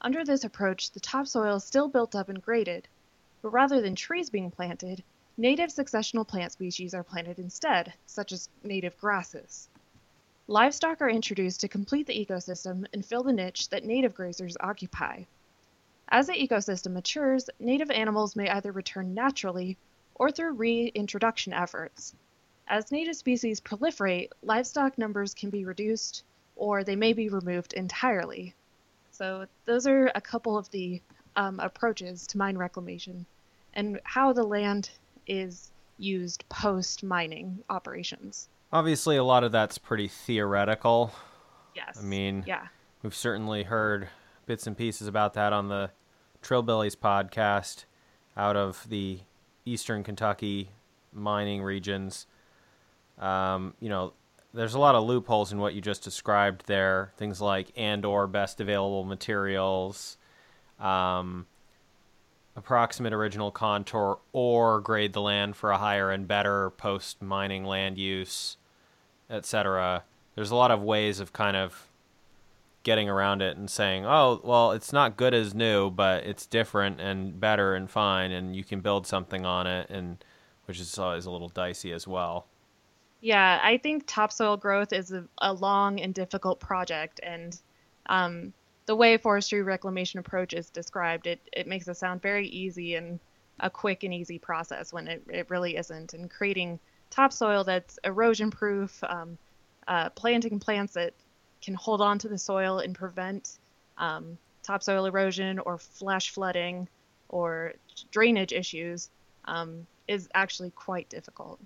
Under 0.00 0.24
this 0.24 0.44
approach, 0.44 0.90
the 0.90 1.00
topsoil 1.00 1.56
is 1.56 1.64
still 1.64 1.88
built 1.88 2.14
up 2.14 2.28
and 2.28 2.42
graded, 2.42 2.88
but 3.42 3.50
rather 3.50 3.80
than 3.80 3.94
trees 3.94 4.30
being 4.30 4.50
planted, 4.50 5.04
native 5.36 5.70
successional 5.70 6.26
plant 6.26 6.52
species 6.52 6.94
are 6.94 7.04
planted 7.04 7.38
instead, 7.38 7.92
such 8.06 8.32
as 8.32 8.48
native 8.62 8.98
grasses. 8.98 9.68
Livestock 10.52 11.00
are 11.00 11.08
introduced 11.08 11.62
to 11.62 11.68
complete 11.68 12.06
the 12.06 12.26
ecosystem 12.26 12.84
and 12.92 13.06
fill 13.06 13.22
the 13.22 13.32
niche 13.32 13.70
that 13.70 13.86
native 13.86 14.12
grazers 14.14 14.54
occupy. 14.60 15.24
As 16.10 16.26
the 16.26 16.34
ecosystem 16.34 16.92
matures, 16.92 17.48
native 17.58 17.90
animals 17.90 18.36
may 18.36 18.50
either 18.50 18.70
return 18.70 19.14
naturally 19.14 19.78
or 20.14 20.30
through 20.30 20.52
reintroduction 20.52 21.54
efforts. 21.54 22.14
As 22.68 22.92
native 22.92 23.16
species 23.16 23.62
proliferate, 23.62 24.28
livestock 24.42 24.98
numbers 24.98 25.32
can 25.32 25.48
be 25.48 25.64
reduced 25.64 26.22
or 26.54 26.84
they 26.84 26.96
may 26.96 27.14
be 27.14 27.30
removed 27.30 27.72
entirely. 27.72 28.54
So, 29.10 29.46
those 29.64 29.86
are 29.86 30.12
a 30.14 30.20
couple 30.20 30.58
of 30.58 30.70
the 30.70 31.00
um, 31.34 31.60
approaches 31.60 32.26
to 32.26 32.36
mine 32.36 32.58
reclamation 32.58 33.24
and 33.72 34.02
how 34.04 34.34
the 34.34 34.44
land 34.44 34.90
is 35.26 35.72
used 35.96 36.46
post 36.50 37.02
mining 37.02 37.64
operations. 37.70 38.50
Obviously, 38.72 39.16
a 39.16 39.24
lot 39.24 39.44
of 39.44 39.52
that's 39.52 39.76
pretty 39.78 40.08
theoretical. 40.08 41.12
Yes. 41.74 41.98
I 42.00 42.02
mean, 42.02 42.44
yeah. 42.46 42.68
we've 43.02 43.14
certainly 43.14 43.64
heard 43.64 44.08
bits 44.46 44.66
and 44.66 44.76
pieces 44.76 45.08
about 45.08 45.34
that 45.34 45.52
on 45.52 45.68
the 45.68 45.90
Trillbillies 46.42 46.96
podcast 46.96 47.84
out 48.36 48.56
of 48.56 48.88
the 48.88 49.20
eastern 49.64 50.02
Kentucky 50.02 50.70
mining 51.12 51.62
regions. 51.62 52.26
Um, 53.18 53.74
you 53.80 53.88
know, 53.88 54.14
there's 54.54 54.74
a 54.74 54.78
lot 54.78 54.94
of 54.94 55.04
loopholes 55.04 55.52
in 55.52 55.58
what 55.58 55.74
you 55.74 55.80
just 55.80 56.02
described 56.02 56.64
there. 56.66 57.12
Things 57.16 57.40
like 57.40 57.72
and 57.76 58.04
or 58.04 58.26
best 58.26 58.60
available 58.60 59.04
materials, 59.04 60.18
um, 60.80 61.46
approximate 62.56 63.12
original 63.12 63.50
contour, 63.50 64.18
or 64.32 64.80
grade 64.80 65.12
the 65.12 65.20
land 65.20 65.56
for 65.56 65.70
a 65.70 65.78
higher 65.78 66.10
and 66.10 66.28
better 66.28 66.70
post 66.70 67.22
mining 67.22 67.64
land 67.64 67.96
use, 67.98 68.56
etc. 69.32 70.04
There's 70.34 70.50
a 70.50 70.56
lot 70.56 70.70
of 70.70 70.82
ways 70.82 71.18
of 71.18 71.32
kind 71.32 71.56
of 71.56 71.88
getting 72.82 73.08
around 73.08 73.42
it 73.42 73.56
and 73.56 73.70
saying, 73.70 74.04
"Oh, 74.06 74.40
well, 74.44 74.72
it's 74.72 74.92
not 74.92 75.16
good 75.16 75.34
as 75.34 75.54
new, 75.54 75.90
but 75.90 76.24
it's 76.24 76.46
different 76.46 77.00
and 77.00 77.40
better 77.40 77.74
and 77.74 77.90
fine, 77.90 78.30
and 78.30 78.54
you 78.54 78.64
can 78.64 78.80
build 78.80 79.06
something 79.06 79.44
on 79.44 79.66
it," 79.66 79.90
and 79.90 80.24
which 80.66 80.78
is 80.78 80.98
always 80.98 81.26
a 81.26 81.30
little 81.30 81.48
dicey 81.48 81.92
as 81.92 82.06
well. 82.06 82.46
Yeah, 83.20 83.60
I 83.62 83.78
think 83.78 84.04
topsoil 84.06 84.56
growth 84.56 84.92
is 84.92 85.12
a, 85.12 85.24
a 85.38 85.52
long 85.52 86.00
and 86.00 86.12
difficult 86.12 86.60
project, 86.60 87.20
and 87.22 87.58
um, 88.06 88.52
the 88.86 88.96
way 88.96 89.16
forestry 89.16 89.62
reclamation 89.62 90.18
approach 90.18 90.52
is 90.52 90.70
described, 90.70 91.26
it, 91.26 91.40
it 91.52 91.66
makes 91.66 91.86
it 91.86 91.96
sound 91.96 92.20
very 92.20 92.48
easy 92.48 92.96
and 92.96 93.20
a 93.60 93.70
quick 93.70 94.02
and 94.02 94.12
easy 94.12 94.38
process 94.38 94.92
when 94.92 95.06
it, 95.06 95.22
it 95.28 95.50
really 95.50 95.76
isn't. 95.76 96.14
And 96.14 96.28
creating 96.28 96.80
topsoil 97.12 97.62
that's 97.62 97.98
erosion 98.04 98.50
proof, 98.50 99.04
um, 99.04 99.36
uh, 99.86 100.08
planting 100.10 100.58
plants 100.58 100.94
that 100.94 101.12
can 101.60 101.74
hold 101.74 102.00
on 102.00 102.18
to 102.18 102.28
the 102.28 102.38
soil 102.38 102.78
and 102.78 102.94
prevent 102.94 103.58
um, 103.98 104.38
topsoil 104.62 105.04
erosion 105.04 105.58
or 105.60 105.78
flash 105.78 106.30
flooding 106.30 106.88
or 107.28 107.74
drainage 108.10 108.52
issues 108.52 109.10
um, 109.44 109.86
is 110.08 110.28
actually 110.34 110.70
quite 110.70 111.08
difficult. 111.08 111.60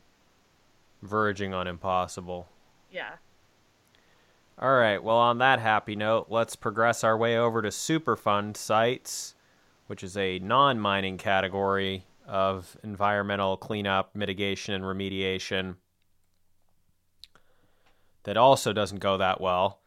Verging 1.03 1.55
on 1.55 1.67
impossible. 1.67 2.49
Yeah. 2.91 3.13
All 4.59 4.75
right. 4.75 5.03
Well, 5.03 5.17
on 5.17 5.39
that 5.39 5.61
happy 5.61 5.95
note, 5.95 6.27
let's 6.29 6.57
progress 6.57 7.05
our 7.05 7.17
way 7.17 7.39
over 7.39 7.63
to 7.63 7.69
Superfund 7.69 8.57
sites, 8.57 9.35
which 9.87 10.03
is 10.03 10.17
a 10.17 10.39
non 10.39 10.81
mining 10.81 11.19
category 11.19 12.05
of 12.27 12.77
environmental 12.83 13.57
cleanup, 13.57 14.15
mitigation, 14.15 14.75
and 14.75 14.85
remediation 14.85 15.77
that 18.25 18.37
also 18.37 18.73
doesn't 18.73 18.99
go 18.99 19.17
that 19.17 19.41
well. 19.41 19.81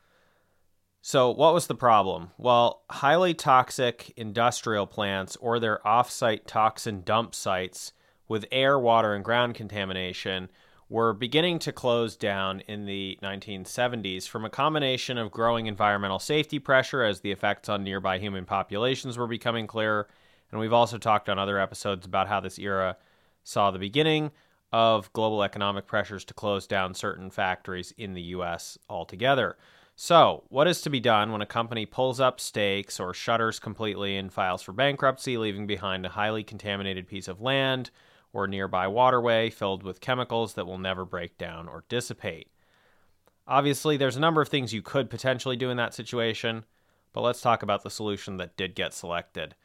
So, 1.01 1.31
what 1.31 1.53
was 1.53 1.67
the 1.67 1.75
problem? 1.75 2.31
Well, 2.38 2.84
highly 2.89 3.34
toxic 3.34 4.12
industrial 4.17 4.86
plants 4.86 5.38
or 5.38 5.60
their 5.60 5.79
offsite 5.86 6.41
toxin 6.46 7.03
dump 7.03 7.34
sites 7.34 7.93
with 8.27 8.46
air, 8.51 8.77
water, 8.77 9.13
and 9.13 9.24
ground 9.24 9.55
contamination 9.55 10.50
were 10.89 11.13
beginning 11.13 11.60
to 11.60 11.72
close 11.72 12.17
down 12.17 12.62
in 12.62 12.86
the 12.86 13.17
1970s 13.22 14.27
from 14.27 14.43
a 14.43 14.50
combination 14.50 15.17
of 15.17 15.31
growing 15.31 15.67
environmental 15.67 16.19
safety 16.19 16.60
pressure 16.60 17.03
as 17.03 17.22
the 17.22 17.31
effects 17.31 17.69
on 17.69 17.84
nearby 17.84 18.17
human 18.17 18.43
populations 18.43 19.17
were 19.17 19.27
becoming 19.27 19.67
clearer. 19.67 20.08
And 20.51 20.60
we've 20.60 20.74
also 20.74 20.98
talked 20.98 21.29
on 21.29 21.39
other 21.39 21.60
episodes 21.60 22.06
about 22.06 22.27
how 22.27 22.39
this 22.39 22.60
era 22.60 22.98
saw 23.44 23.72
the 23.72 23.79
beginning 23.79 24.32
of 24.72 25.12
global 25.13 25.44
economic 25.44 25.88
pressures 25.88 26.24
to 26.25 26.34
close 26.34 26.68
down 26.68 26.94
certain 26.94 27.29
factories 27.29 27.94
in 27.98 28.13
the 28.13 28.22
US 28.22 28.77
altogether. 28.89 29.58
So, 29.96 30.46
what 30.48 30.68
is 30.68 30.82
to 30.84 30.89
be 30.89 31.01
done 31.01 31.32
when 31.32 31.41
a 31.41 31.46
company 31.46 31.86
pulls 31.86 32.22
up 32.22 32.39
stakes 32.39 33.01
or 33.01 33.13
shutters 33.13 33.60
completely 33.60 34.15
and 34.15 34.32
files 34.32 34.62
for 34.62 34.72
bankruptcy, 34.72 35.38
leaving 35.38 35.68
behind 35.68 36.06
a 36.06 36.10
highly 36.10 36.44
contaminated 36.44 37.06
piece 37.06 37.27
of 37.27 37.41
land 37.41 37.89
or 38.32 38.48
nearby 38.48 38.88
waterway 38.88 39.50
filled 39.50 39.84
with 39.84 40.00
chemicals 40.00 40.53
that 40.53 40.65
will 40.65 40.77
never 40.77 41.03
break 41.03 41.38
down 41.38 41.68
or 41.68 41.84
dissipate? 41.89 42.50
Obviously, 43.46 43.98
there's 43.98 44.15
a 44.15 44.22
number 44.22 44.41
of 44.41 44.48
things 44.48 44.74
you 44.74 44.82
could 44.82 45.10
potentially 45.10 45.58
do 45.58 45.70
in 45.70 45.77
that 45.77 45.94
situation, 45.94 46.63
but 47.12 47.22
let's 47.22 47.41
talk 47.41 47.62
about 47.62 47.84
the 47.84 47.89
solution 47.89 48.38
that 48.38 48.56
did 48.56 48.75
get 48.75 48.94
selected. 48.94 49.56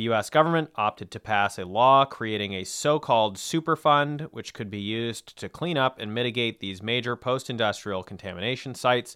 The 0.00 0.08
US 0.14 0.30
government 0.30 0.70
opted 0.76 1.10
to 1.10 1.20
pass 1.20 1.58
a 1.58 1.66
law 1.66 2.06
creating 2.06 2.54
a 2.54 2.64
so 2.64 2.98
called 2.98 3.36
Superfund, 3.36 4.30
which 4.30 4.54
could 4.54 4.70
be 4.70 4.80
used 4.80 5.36
to 5.36 5.50
clean 5.50 5.76
up 5.76 5.98
and 5.98 6.14
mitigate 6.14 6.58
these 6.58 6.82
major 6.82 7.16
post 7.16 7.50
industrial 7.50 8.02
contamination 8.02 8.74
sites 8.74 9.14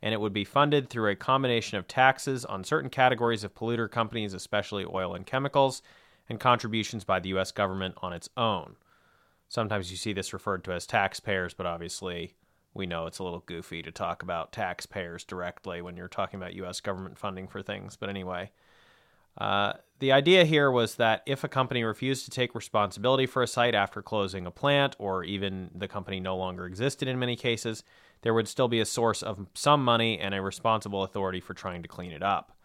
and 0.00 0.14
it 0.14 0.20
would 0.22 0.32
be 0.32 0.46
funded 0.46 0.88
through 0.88 1.10
a 1.10 1.16
combination 1.16 1.76
of 1.76 1.86
taxes 1.86 2.46
on 2.46 2.64
certain 2.64 2.88
categories 2.88 3.44
of 3.44 3.54
polluter 3.54 3.90
companies, 3.90 4.32
especially 4.32 4.86
oil 4.86 5.14
and 5.14 5.26
chemicals, 5.26 5.82
and 6.30 6.40
contributions 6.40 7.04
by 7.04 7.20
the 7.20 7.28
U.S. 7.28 7.52
government 7.52 7.96
on 8.00 8.14
its 8.14 8.30
own. 8.34 8.76
Sometimes 9.50 9.90
you 9.90 9.98
see 9.98 10.14
this 10.14 10.32
referred 10.32 10.64
to 10.64 10.72
as 10.72 10.86
taxpayers, 10.86 11.52
but 11.52 11.66
obviously 11.66 12.36
we 12.72 12.86
know 12.86 13.04
it's 13.04 13.18
a 13.18 13.22
little 13.22 13.44
goofy 13.44 13.82
to 13.82 13.92
talk 13.92 14.22
about 14.22 14.50
taxpayers 14.50 15.24
directly 15.24 15.82
when 15.82 15.94
you're 15.94 16.08
talking 16.08 16.40
about 16.40 16.54
U.S. 16.54 16.80
government 16.80 17.18
funding 17.18 17.48
for 17.48 17.60
things. 17.60 17.96
But 17.96 18.08
anyway, 18.08 18.50
uh, 19.38 19.74
the 19.98 20.12
idea 20.12 20.44
here 20.44 20.70
was 20.70 20.96
that 20.96 21.22
if 21.26 21.44
a 21.44 21.48
company 21.48 21.84
refused 21.84 22.24
to 22.24 22.30
take 22.30 22.54
responsibility 22.54 23.26
for 23.26 23.42
a 23.42 23.46
site 23.46 23.74
after 23.74 24.02
closing 24.02 24.46
a 24.46 24.50
plant, 24.50 24.96
or 24.98 25.24
even 25.24 25.70
the 25.74 25.88
company 25.88 26.18
no 26.18 26.36
longer 26.36 26.66
existed 26.66 27.08
in 27.08 27.18
many 27.18 27.36
cases, 27.36 27.84
there 28.22 28.34
would 28.34 28.48
still 28.48 28.68
be 28.68 28.80
a 28.80 28.84
source 28.84 29.22
of 29.22 29.46
some 29.54 29.84
money 29.84 30.18
and 30.18 30.34
a 30.34 30.42
responsible 30.42 31.02
authority 31.04 31.40
for 31.40 31.54
trying 31.54 31.82
to 31.82 31.88
clean 31.88 32.12
it 32.12 32.22
up. 32.22 32.56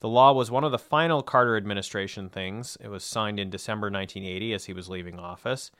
The 0.00 0.08
law 0.08 0.32
was 0.32 0.50
one 0.50 0.64
of 0.64 0.70
the 0.70 0.78
final 0.78 1.22
Carter 1.22 1.56
administration 1.56 2.28
things. 2.28 2.78
It 2.80 2.88
was 2.88 3.02
signed 3.02 3.40
in 3.40 3.50
December 3.50 3.90
1980 3.90 4.54
as 4.54 4.66
he 4.66 4.72
was 4.72 4.88
leaving 4.88 5.18
office. 5.18 5.72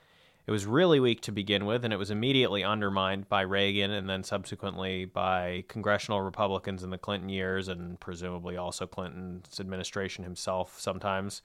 It 0.48 0.50
was 0.50 0.64
really 0.64 0.98
weak 0.98 1.20
to 1.20 1.30
begin 1.30 1.66
with, 1.66 1.84
and 1.84 1.92
it 1.92 1.98
was 1.98 2.10
immediately 2.10 2.64
undermined 2.64 3.28
by 3.28 3.42
Reagan 3.42 3.90
and 3.90 4.08
then 4.08 4.24
subsequently 4.24 5.04
by 5.04 5.64
congressional 5.68 6.22
Republicans 6.22 6.82
in 6.82 6.88
the 6.88 6.96
Clinton 6.96 7.28
years 7.28 7.68
and 7.68 8.00
presumably 8.00 8.56
also 8.56 8.86
Clinton's 8.86 9.60
administration 9.60 10.24
himself 10.24 10.80
sometimes. 10.80 11.42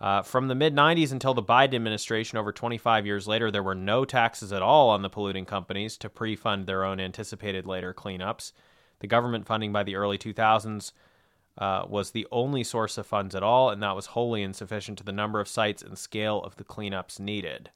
Uh, 0.00 0.22
from 0.22 0.46
the 0.46 0.54
mid 0.54 0.72
90s 0.72 1.10
until 1.10 1.34
the 1.34 1.42
Biden 1.42 1.74
administration, 1.74 2.38
over 2.38 2.52
25 2.52 3.06
years 3.06 3.26
later, 3.26 3.50
there 3.50 3.64
were 3.64 3.74
no 3.74 4.04
taxes 4.04 4.52
at 4.52 4.62
all 4.62 4.88
on 4.90 5.02
the 5.02 5.10
polluting 5.10 5.44
companies 5.44 5.96
to 5.96 6.08
pre 6.08 6.36
fund 6.36 6.66
their 6.66 6.84
own 6.84 7.00
anticipated 7.00 7.66
later 7.66 7.92
cleanups. 7.92 8.52
The 9.00 9.08
government 9.08 9.48
funding 9.48 9.72
by 9.72 9.82
the 9.82 9.96
early 9.96 10.16
2000s 10.16 10.92
uh, 11.58 11.86
was 11.88 12.12
the 12.12 12.28
only 12.30 12.62
source 12.62 12.98
of 12.98 13.06
funds 13.08 13.34
at 13.34 13.42
all, 13.42 13.68
and 13.68 13.82
that 13.82 13.96
was 13.96 14.06
wholly 14.06 14.44
insufficient 14.44 14.96
to 14.98 15.04
the 15.04 15.10
number 15.10 15.40
of 15.40 15.48
sites 15.48 15.82
and 15.82 15.98
scale 15.98 16.40
of 16.44 16.54
the 16.54 16.62
cleanups 16.62 17.18
needed. 17.18 17.70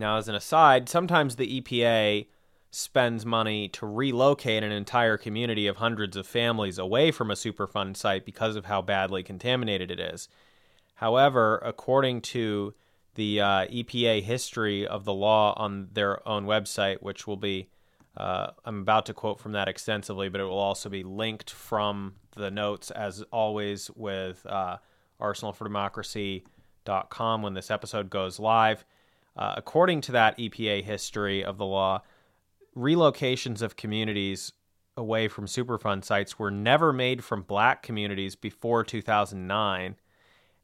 Now, 0.00 0.16
as 0.16 0.26
an 0.28 0.34
aside, 0.34 0.88
sometimes 0.88 1.36
the 1.36 1.60
EPA 1.60 2.26
spends 2.70 3.26
money 3.26 3.68
to 3.68 3.86
relocate 3.86 4.62
an 4.62 4.72
entire 4.72 5.18
community 5.18 5.66
of 5.66 5.76
hundreds 5.76 6.16
of 6.16 6.26
families 6.26 6.78
away 6.78 7.10
from 7.10 7.30
a 7.30 7.34
Superfund 7.34 7.98
site 7.98 8.24
because 8.24 8.56
of 8.56 8.64
how 8.64 8.80
badly 8.80 9.22
contaminated 9.22 9.90
it 9.90 10.00
is. 10.00 10.30
However, 10.94 11.60
according 11.62 12.22
to 12.22 12.72
the 13.14 13.42
uh, 13.42 13.66
EPA 13.66 14.22
history 14.22 14.86
of 14.86 15.04
the 15.04 15.12
law 15.12 15.52
on 15.58 15.88
their 15.92 16.26
own 16.26 16.46
website, 16.46 17.02
which 17.02 17.26
will 17.26 17.36
be, 17.36 17.68
uh, 18.16 18.52
I'm 18.64 18.80
about 18.80 19.04
to 19.06 19.14
quote 19.14 19.38
from 19.38 19.52
that 19.52 19.68
extensively, 19.68 20.30
but 20.30 20.40
it 20.40 20.44
will 20.44 20.58
also 20.58 20.88
be 20.88 21.02
linked 21.02 21.50
from 21.50 22.14
the 22.36 22.50
notes, 22.50 22.90
as 22.90 23.22
always, 23.30 23.90
with 23.90 24.46
uh, 24.46 24.78
arsenalfordemocracy.com 25.20 27.42
when 27.42 27.52
this 27.52 27.70
episode 27.70 28.08
goes 28.08 28.38
live. 28.38 28.86
Uh, 29.36 29.54
according 29.56 30.00
to 30.00 30.12
that 30.12 30.36
EPA 30.38 30.82
history 30.82 31.44
of 31.44 31.56
the 31.56 31.66
law, 31.66 32.02
relocations 32.76 33.62
of 33.62 33.76
communities 33.76 34.52
away 34.96 35.28
from 35.28 35.46
Superfund 35.46 36.04
sites 36.04 36.38
were 36.38 36.50
never 36.50 36.92
made 36.92 37.24
from 37.24 37.42
black 37.42 37.82
communities 37.82 38.36
before 38.36 38.84
2009. 38.84 39.96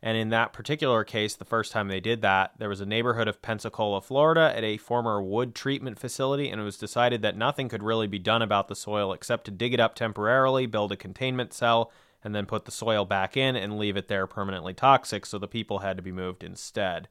And 0.03 0.17
in 0.17 0.29
that 0.29 0.53
particular 0.53 1.05
case, 1.05 1.35
the 1.35 1.45
first 1.45 1.73
time 1.73 1.89
they 1.89 2.01
did 2.01 2.23
that, 2.23 2.53
there 2.59 2.69
was 2.69 2.81
a 2.81 2.87
neighborhood 2.87 3.29
of 3.29 3.41
Pensacola, 3.41 4.01
Florida, 4.01 4.53
at 4.55 4.63
a 4.63 4.77
former 4.77 5.23
wood 5.23 5.55
treatment 5.55 5.99
facility, 5.99 6.51
and 6.51 6.61
it 6.61 6.65
was 6.65 6.77
decided 6.77 7.23
that 7.23 7.37
nothing 7.37 7.69
could 7.69 7.83
really 7.83 8.07
be 8.07 8.19
done 8.19 8.43
about 8.43 8.69
the 8.69 8.77
soil 8.77 9.13
except 9.13 9.47
to 9.47 9.51
dig 9.51 9.73
it 9.73 9.81
up 9.81 9.95
temporarily, 9.95 10.67
build 10.67 10.93
a 10.93 10.97
containment 10.97 11.53
cell, 11.53 11.91
and 12.23 12.35
then 12.35 12.47
put 12.47 12.67
the 12.67 12.71
soil 12.71 13.05
back 13.05 13.37
in 13.37 13.57
and 13.57 13.79
leave 13.79 13.97
it 13.97 14.09
there 14.09 14.27
permanently 14.27 14.75
toxic, 14.75 15.25
so 15.25 15.39
the 15.39 15.49
people 15.49 15.79
had 15.79 15.97
to 15.97 16.03
be 16.03 16.13
moved 16.13 16.45
instead. 16.45 17.09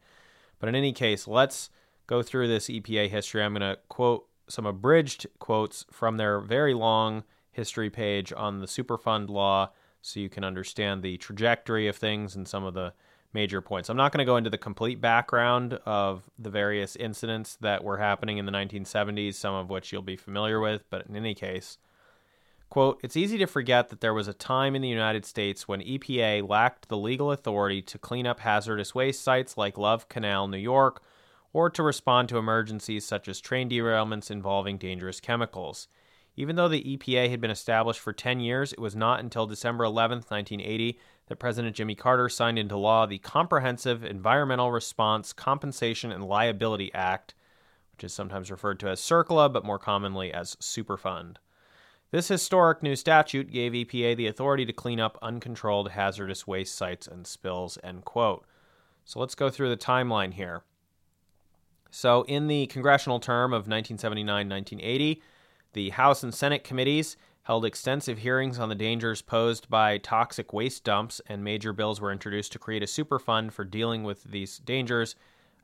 But 0.65 0.69
in 0.69 0.75
any 0.77 0.93
case, 0.93 1.27
let's 1.27 1.69
go 2.07 2.23
through 2.23 2.47
this 2.47 2.69
EPA 2.69 3.11
history. 3.11 3.43
I'm 3.43 3.53
going 3.53 3.61
to 3.61 3.77
quote 3.87 4.27
some 4.47 4.65
abridged 4.65 5.27
quotes 5.37 5.85
from 5.91 6.17
their 6.17 6.39
very 6.39 6.73
long 6.73 7.23
history 7.51 7.91
page 7.91 8.33
on 8.35 8.61
the 8.61 8.65
Superfund 8.65 9.29
law 9.29 9.69
so 10.01 10.19
you 10.19 10.27
can 10.27 10.43
understand 10.43 11.03
the 11.03 11.17
trajectory 11.17 11.87
of 11.87 11.95
things 11.95 12.35
and 12.35 12.47
some 12.47 12.63
of 12.63 12.73
the 12.73 12.93
major 13.31 13.61
points. 13.61 13.89
I'm 13.89 13.97
not 13.97 14.11
going 14.11 14.25
to 14.25 14.25
go 14.25 14.37
into 14.37 14.49
the 14.49 14.57
complete 14.57 14.99
background 14.99 15.73
of 15.85 16.31
the 16.39 16.49
various 16.49 16.95
incidents 16.95 17.59
that 17.61 17.83
were 17.83 17.97
happening 17.97 18.39
in 18.39 18.47
the 18.47 18.51
1970s, 18.51 19.35
some 19.35 19.53
of 19.53 19.69
which 19.69 19.93
you'll 19.93 20.01
be 20.01 20.17
familiar 20.17 20.59
with, 20.59 20.83
but 20.89 21.05
in 21.05 21.15
any 21.15 21.35
case, 21.35 21.77
quote, 22.69 22.99
it's 23.03 23.17
easy 23.17 23.37
to 23.37 23.47
forget 23.47 23.89
that 23.89 24.01
there 24.01 24.13
was 24.13 24.27
a 24.27 24.33
time 24.33 24.75
in 24.75 24.81
the 24.81 24.89
United 24.89 25.25
States 25.25 25.67
when 25.67 25.81
EPA 25.81 26.47
lacked 26.47 26.89
the 26.89 26.97
legal 26.97 27.31
authority 27.31 27.81
to 27.81 27.97
clean 27.97 28.27
up 28.27 28.41
hazardous 28.41 28.93
waste 28.93 29.23
sites 29.23 29.57
like 29.57 29.77
Love 29.77 30.09
Canal, 30.09 30.47
New 30.47 30.57
York, 30.57 31.01
or 31.53 31.69
to 31.69 31.83
respond 31.83 32.27
to 32.27 32.37
emergencies 32.37 33.05
such 33.05 33.27
as 33.27 33.39
train 33.39 33.69
derailments 33.69 34.29
involving 34.29 34.77
dangerous 34.77 35.19
chemicals. 35.19 35.87
Even 36.35 36.57
though 36.57 36.67
the 36.67 36.97
EPA 36.97 37.29
had 37.29 37.39
been 37.39 37.51
established 37.51 38.01
for 38.01 38.11
10 38.11 38.41
years, 38.41 38.73
it 38.73 38.79
was 38.79 38.95
not 38.95 39.21
until 39.21 39.47
December 39.47 39.85
11, 39.85 40.17
1980, 40.17 40.99
that 41.27 41.37
President 41.37 41.75
Jimmy 41.75 41.95
Carter 41.95 42.27
signed 42.27 42.59
into 42.59 42.75
law 42.75 43.05
the 43.05 43.19
Comprehensive 43.19 44.03
Environmental 44.03 44.71
Response 44.71 45.31
Compensation 45.31 46.11
and 46.11 46.25
Liability 46.25 46.93
Act, 46.93 47.35
which 47.93 48.03
is 48.03 48.13
sometimes 48.13 48.51
referred 48.51 48.79
to 48.81 48.89
as 48.89 48.99
CERCLA, 48.99 49.51
but 49.51 49.63
more 49.63 49.79
commonly 49.79 50.33
as 50.33 50.55
Superfund. 50.55 51.37
This 52.11 52.27
historic 52.27 52.83
new 52.83 52.95
statute 52.95 53.51
gave 53.51 53.73
EPA 53.73 54.15
the 54.15 54.27
authority 54.27 54.65
to 54.65 54.73
clean 54.73 54.99
up 54.99 55.17
uncontrolled 55.21 55.91
hazardous 55.91 56.45
waste 56.47 56.75
sites 56.75 57.07
and 57.07 57.25
spills. 57.25 57.77
End 57.83 58.05
quote. 58.05 58.45
So 59.03 59.19
let's 59.19 59.35
go 59.35 59.49
through 59.49 59.69
the 59.69 59.77
timeline 59.77 60.33
here. 60.33 60.63
So, 61.91 62.23
in 62.23 62.47
the 62.47 62.67
congressional 62.67 63.19
term 63.19 63.53
of 63.53 63.67
1979 63.67 64.49
1980, 64.49 65.21
the 65.73 65.91
House 65.91 66.23
and 66.23 66.33
Senate 66.33 66.63
committees 66.63 67.15
held 67.43 67.63
extensive 67.63 68.17
hearings 68.17 68.59
on 68.59 68.69
the 68.69 68.75
dangers 68.75 69.21
posed 69.21 69.69
by 69.69 69.97
toxic 69.99 70.51
waste 70.51 70.83
dumps, 70.83 71.21
and 71.27 71.43
major 71.43 71.71
bills 71.73 72.01
were 72.01 72.11
introduced 72.11 72.51
to 72.51 72.59
create 72.59 72.83
a 72.83 72.87
super 72.87 73.19
fund 73.19 73.53
for 73.53 73.63
dealing 73.63 74.03
with 74.03 74.23
these 74.23 74.57
dangers. 74.59 75.15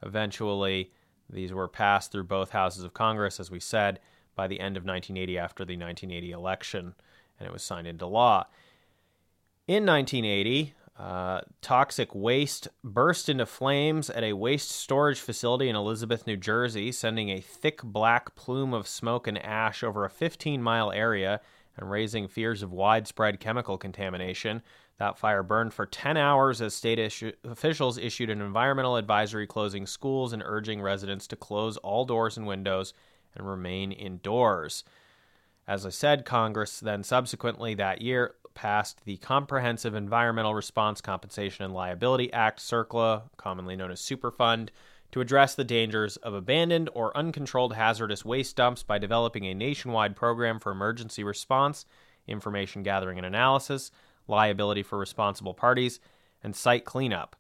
Eventually, 0.04 0.92
these 1.30 1.52
were 1.52 1.68
passed 1.68 2.12
through 2.12 2.26
both 2.26 2.52
houses 2.52 2.84
of 2.84 2.94
Congress, 2.94 3.40
as 3.40 3.50
we 3.50 3.60
said, 3.60 4.00
by 4.36 4.48
the 4.48 4.60
end 4.60 4.78
of 4.78 4.84
1980 4.84 5.38
after 5.38 5.66
the 5.66 5.78
1980 5.78 6.32
election, 6.32 6.94
and 7.40 7.48
it 7.48 7.52
was 7.52 7.64
signed 7.64 7.88
into 7.88 8.06
law. 8.06 8.46
In 9.68 9.86
1980, 9.86 10.74
uh, 10.98 11.42
toxic 11.62 12.14
waste 12.14 12.68
burst 12.84 13.30
into 13.30 13.46
flames 13.46 14.10
at 14.10 14.24
a 14.24 14.34
waste 14.34 14.70
storage 14.70 15.20
facility 15.20 15.70
in 15.70 15.76
Elizabeth, 15.76 16.28
New 16.28 16.38
Jersey, 16.38 16.92
sending 16.92 17.30
a 17.30 17.42
thick 17.42 17.82
black 17.84 18.36
plume 18.36 18.74
of 18.74 18.88
smoke 18.88 19.26
and 19.28 19.44
ash 19.44 19.84
over 19.84 20.06
a 20.06 20.10
15 20.10 20.62
mile 20.62 20.92
area 20.92 21.42
and 21.78 21.90
raising 21.90 22.28
fears 22.28 22.62
of 22.62 22.72
widespread 22.72 23.40
chemical 23.40 23.78
contamination. 23.78 24.62
That 25.00 25.18
fire 25.18 25.42
burned 25.42 25.74
for 25.74 25.88
10 25.88 26.18
hours 26.18 26.62
as 26.62 26.76
state 26.76 27.00
issue- 27.00 27.32
officials 27.44 27.98
issued 27.98 28.30
an 28.30 28.42
environmental 28.42 28.98
advisory 28.98 29.48
closing 29.48 29.88
schools 29.88 30.34
and 30.34 30.44
urging 30.46 30.82
residents 30.82 31.26
to 31.28 31.36
close 31.36 31.78
all 31.78 32.06
doors 32.06 32.38
and 32.38 32.46
windows 32.46 32.94
and 33.36 33.48
remain 33.48 33.92
indoors. 33.92 34.84
As 35.68 35.86
I 35.86 35.90
said, 35.90 36.26
Congress 36.26 36.80
then 36.80 37.04
subsequently 37.04 37.74
that 37.76 38.02
year 38.02 38.36
passed 38.54 39.06
the 39.06 39.18
Comprehensive 39.18 39.96
Environmental 39.96 40.54
Response 40.54 41.02
Compensation 41.02 41.64
and 41.64 41.74
Liability 41.74 42.32
Act, 42.34 42.60
CERCLA, 42.60 43.24
commonly 43.38 43.76
known 43.76 43.92
as 43.92 44.02
Superfund, 44.02 44.70
to 45.12 45.22
address 45.22 45.56
the 45.56 45.64
dangers 45.64 46.18
of 46.18 46.34
abandoned 46.34 46.90
or 46.94 47.16
uncontrolled 47.16 47.74
hazardous 47.74 48.24
waste 48.24 48.56
dumps 48.56 48.84
by 48.84 48.98
developing 48.98 49.46
a 49.46 49.54
nationwide 49.54 50.16
program 50.16 50.60
for 50.60 50.72
emergency 50.72 51.24
response, 51.24 51.86
information 52.28 52.84
gathering 52.84 53.18
and 53.18 53.26
analysis, 53.26 53.92
liability 54.28 54.84
for 54.84 54.98
responsible 54.98 55.54
parties, 55.54 56.00
and 56.44 56.56
site 56.56 56.86
cleanup. 56.86 57.36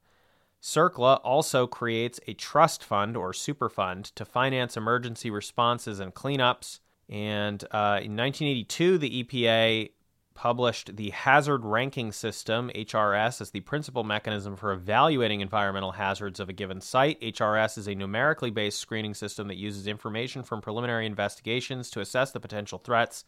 CERCLA 0.62 1.19
also 1.24 1.65
creates 1.65 2.19
a 2.28 2.34
trust 2.34 2.84
fund 2.84 3.17
or 3.17 3.32
superfund 3.32 4.13
to 4.13 4.26
finance 4.26 4.78
emergency 4.78 5.32
responses 5.32 6.00
and 6.00 6.13
cleanups. 6.13 6.80
And 7.10 7.63
uh, 7.71 8.00
in 8.04 8.15
1982, 8.15 8.97
the 9.00 9.24
EPA 9.24 9.89
published 10.34 10.95
the 10.95 11.10
Hazard 11.10 11.65
Ranking 11.65 12.12
System, 12.12 12.71
HRS, 12.74 13.41
as 13.41 13.52
the 13.52 13.60
principal 13.62 14.04
mechanism 14.04 14.56
for 14.56 14.71
evaluating 14.71 15.41
environmental 15.41 15.91
hazards 15.91 16.39
of 16.39 16.47
a 16.47 16.54
given 16.54 16.80
site. 16.80 17.19
HRS 17.21 17.78
is 17.78 17.88
a 17.88 17.95
numerically 17.95 18.52
based 18.52 18.80
screening 18.80 19.13
system 19.13 19.47
that 19.47 19.58
uses 19.58 19.88
information 19.88 20.43
from 20.43 20.62
preliminary 20.62 21.06
investigations 21.06 21.89
to 21.89 22.02
assess 22.02 22.32
the 22.32 22.39
potential 22.39 22.80
threats 22.80 23.26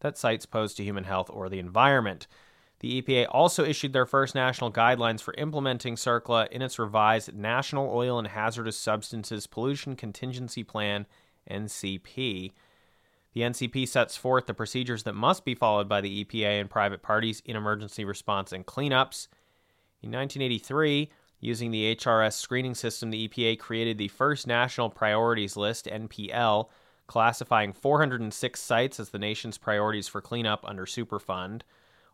that 0.00 0.18
sites 0.18 0.46
pose 0.46 0.74
to 0.74 0.84
human 0.84 1.04
health 1.04 1.30
or 1.30 1.48
the 1.48 1.58
environment. 1.58 2.26
The 2.84 3.00
EPA 3.00 3.28
also 3.30 3.64
issued 3.64 3.94
their 3.94 4.04
first 4.04 4.34
national 4.34 4.70
guidelines 4.70 5.22
for 5.22 5.32
implementing 5.38 5.96
CERCLA 5.96 6.48
in 6.48 6.60
its 6.60 6.78
revised 6.78 7.34
National 7.34 7.90
Oil 7.90 8.18
and 8.18 8.28
Hazardous 8.28 8.76
Substances 8.76 9.46
Pollution 9.46 9.96
Contingency 9.96 10.62
Plan, 10.62 11.06
NCP. 11.50 12.52
The 13.32 13.40
NCP 13.40 13.88
sets 13.88 14.18
forth 14.18 14.44
the 14.44 14.52
procedures 14.52 15.04
that 15.04 15.14
must 15.14 15.46
be 15.46 15.54
followed 15.54 15.88
by 15.88 16.02
the 16.02 16.26
EPA 16.26 16.60
and 16.60 16.68
private 16.68 17.00
parties 17.00 17.40
in 17.46 17.56
emergency 17.56 18.04
response 18.04 18.52
and 18.52 18.66
cleanups. 18.66 19.28
In 20.02 20.10
1983, 20.10 21.08
using 21.40 21.70
the 21.70 21.96
HRS 21.96 22.34
screening 22.34 22.74
system, 22.74 23.10
the 23.10 23.26
EPA 23.26 23.58
created 23.58 23.96
the 23.96 24.08
first 24.08 24.46
National 24.46 24.90
Priorities 24.90 25.56
List, 25.56 25.86
NPL, 25.86 26.68
classifying 27.06 27.72
406 27.72 28.60
sites 28.60 29.00
as 29.00 29.08
the 29.08 29.18
nation's 29.18 29.56
priorities 29.56 30.06
for 30.06 30.20
cleanup 30.20 30.66
under 30.68 30.84
Superfund. 30.84 31.62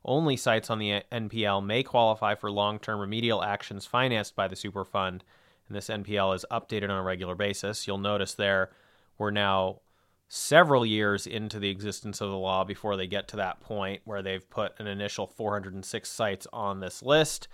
Only 0.05 0.37
sites 0.37 0.71
on 0.71 0.79
the 0.79 1.03
NPL 1.13 1.65
may 1.65 1.83
qualify 1.83 2.35
for 2.35 2.51
long 2.51 2.79
term 2.79 3.01
remedial 3.01 3.43
actions 3.43 3.87
financed 3.87 4.35
by 4.35 4.49
the 4.49 4.57
Superfund, 4.57 5.21
and 5.69 5.77
this 5.77 5.89
NPL 5.89 6.35
is 6.35 6.47
updated 6.51 6.91
on 6.91 6.99
a 6.99 7.03
regular 7.03 7.35
basis. 7.35 7.87
You'll 7.87 7.99
notice 7.99 8.35
there 8.35 8.71
we're 9.19 9.31
now 9.31 9.81
several 10.27 10.87
years 10.87 11.27
into 11.27 11.59
the 11.59 11.69
existence 11.69 12.21
of 12.21 12.31
the 12.31 12.37
law 12.37 12.65
before 12.65 12.97
they 12.97 13.07
get 13.07 13.29
to 13.29 13.37
that 13.37 13.61
point 13.61 14.01
where 14.05 14.23
they've 14.23 14.49
put 14.49 14.73
an 14.79 14.87
initial 14.87 15.27
406 15.27 16.09
sites 16.09 16.47
on 16.53 16.81
this 16.81 17.03
list. 17.03 17.49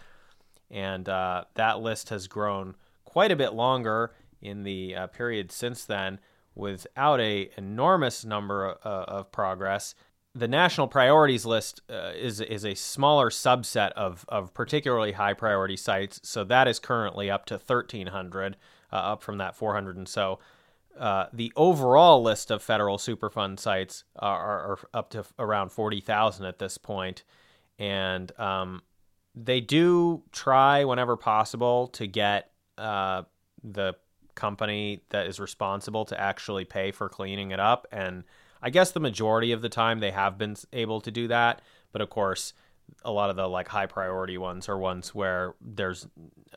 And 0.70 1.09
uh, 1.09 1.44
that 1.54 1.80
list 1.80 2.11
has 2.11 2.28
grown 2.28 2.76
quite 3.04 3.32
a 3.32 3.37
bit 3.37 3.54
longer 3.54 4.12
in 4.40 4.62
the 4.62 4.94
uh, 4.94 5.06
period 5.09 5.50
since 5.50 5.85
then 5.85 6.20
without 6.54 7.18
a 7.18 7.50
enormous 7.56 8.24
number 8.24 8.76
uh, 8.85 9.04
of 9.09 9.32
progress. 9.32 9.94
The 10.37 10.49
national 10.49 10.88
priorities 10.88 11.46
list 11.46 11.81
uh, 11.88 12.12
is 12.14 12.42
is 12.42 12.66
a 12.66 12.75
smaller 12.75 13.31
subset 13.31 13.92
of, 13.92 14.27
of 14.29 14.53
particularly 14.53 15.12
high 15.12 15.33
priority 15.33 15.77
sites, 15.77 16.20
so 16.22 16.44
that 16.44 16.68
is 16.68 16.79
currently 16.79 17.31
up 17.31 17.46
to 17.46 17.55
1,300, 17.55 18.57
uh, 18.92 18.96
up 18.96 19.22
from 19.22 19.38
that 19.38 19.57
400 19.57 19.96
and 19.96 20.07
so. 20.07 20.38
Uh, 20.99 21.27
the 21.33 21.53
overall 21.57 22.22
list 22.22 22.51
of 22.51 22.62
federal 22.62 22.99
Superfund 22.99 23.61
sites 23.61 24.05
are, 24.18 24.72
are 24.72 24.79
up 24.94 25.11
to 25.11 25.25
around 25.38 25.70
40,000 25.70 26.46
at 26.46 26.59
this. 26.59 26.79
And 27.79 28.38
um, 28.38 28.83
they 29.35 29.61
do 29.61 30.22
try 30.33 30.85
whenever 30.85 31.16
possible 31.16 31.88
to 31.88 32.07
get 32.07 32.51
uh, 32.79 33.22
the 33.62 33.94
company 34.35 35.03
that 35.11 35.27
is 35.27 35.38
responsible 35.38 36.05
to 36.07 36.18
actually 36.20 36.64
pay 36.64 36.92
for 36.92 37.09
cleaning 37.09 37.51
it 37.51 37.61
up. 37.61 37.87
And 37.92 38.25
I 38.66 38.70
guess 38.70 38.90
the 38.90 38.98
majority 38.98 39.52
of 39.52 39.62
the 39.62 39.68
time 39.68 40.00
they 40.00 40.11
have 40.11 40.37
been 40.38 40.57
able 40.72 41.00
to 41.02 41.12
do 41.12 41.29
that. 41.29 41.62
But 41.92 42.02
of 42.02 42.11
course, 42.11 42.52
a 43.05 43.12
lot 43.12 43.31
of 43.31 43.37
the 43.37 43.48
like 43.48 43.68
high 43.68 43.87
priority 43.87 44.38
ones 44.38 44.68
are 44.68 44.76
ones 44.76 45.14
where 45.14 45.55
there's 45.61 46.09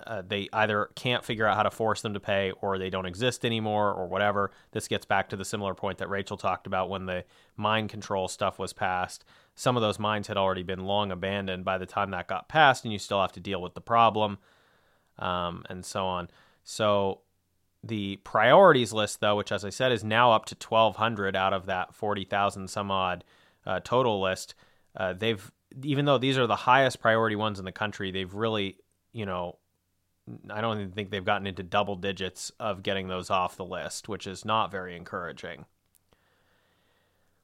uh, 0.08 0.24
they 0.28 0.50
either 0.52 0.90
can't 0.96 1.24
figure 1.24 1.46
out 1.46 1.56
how 1.56 1.62
to 1.62 1.70
force 1.70 2.02
them 2.02 2.16
to 2.16 2.20
pay 2.20 2.52
or 2.62 2.80
they 2.80 2.90
don't 2.90 3.06
exist 3.06 3.46
anymore 3.46 3.94
or 3.94 4.08
whatever. 4.08 4.50
This 4.72 4.88
gets 4.88 5.06
back 5.06 5.30
to 5.30 5.36
the 5.36 5.46
similar 5.46 5.76
point 5.76 6.00
that 6.00 6.10
Rachel 6.10 6.36
talked 6.36 6.66
about 6.66 6.90
when 6.90 7.06
the 7.06 7.26
mind 7.56 7.90
control 7.90 8.28
stuff 8.28 8.58
was 8.58 8.74
passed. 8.74 9.24
Some 9.54 9.78
of 9.78 9.82
those 9.82 10.00
mines 10.00 10.26
had 10.26 10.38
already 10.38 10.64
been 10.64 10.86
long 10.86 11.12
abandoned 11.12 11.64
by 11.64 11.78
the 11.78 11.86
time 11.86 12.10
that 12.10 12.28
got 12.28 12.50
passed, 12.50 12.86
and 12.86 12.92
you 12.92 12.98
still 12.98 13.22
have 13.22 13.34
to 13.34 13.40
deal 13.40 13.62
with 13.62 13.76
the 13.76 13.82
problem 13.82 14.40
um, 15.20 15.64
and 15.70 15.86
so 15.86 16.08
on. 16.08 16.30
So 16.64 17.22
the 17.84 18.18
priorities 18.18 18.92
list, 18.92 19.22
though, 19.22 19.38
which, 19.38 19.52
as 19.52 19.64
I 19.64 19.70
said, 19.70 19.92
is 19.92 20.04
now 20.04 20.32
up 20.34 20.46
to 20.46 20.56
1,200 20.56 21.36
out 21.36 21.54
of 21.54 21.66
that 21.68 21.94
40,000 21.96 22.68
some 22.70 22.92
odd 22.92 23.24
uh, 23.66 23.80
total 23.84 24.22
list, 24.22 24.56
uh, 24.98 25.14
they've 25.14 25.52
even 25.84 26.06
though 26.06 26.18
these 26.18 26.38
are 26.38 26.48
the 26.48 26.56
highest 26.56 27.00
priority 27.00 27.36
ones 27.36 27.60
in 27.60 27.66
the 27.66 27.72
country, 27.72 28.12
they've 28.12 28.34
really, 28.34 28.78
you 29.14 29.26
know, 29.26 29.58
I 30.50 30.62
don't 30.62 30.80
even 30.80 30.92
think 30.92 31.10
they've 31.12 31.24
gotten 31.24 31.48
into 31.48 31.64
double 31.64 31.96
digits 31.96 32.52
of 32.60 32.84
getting 32.84 33.08
those 33.08 33.30
off 33.30 33.56
the 33.56 33.66
list, 33.66 34.10
which 34.10 34.28
is 34.28 34.46
not 34.46 34.72
very 34.72 34.96
encouraging. 34.96 35.66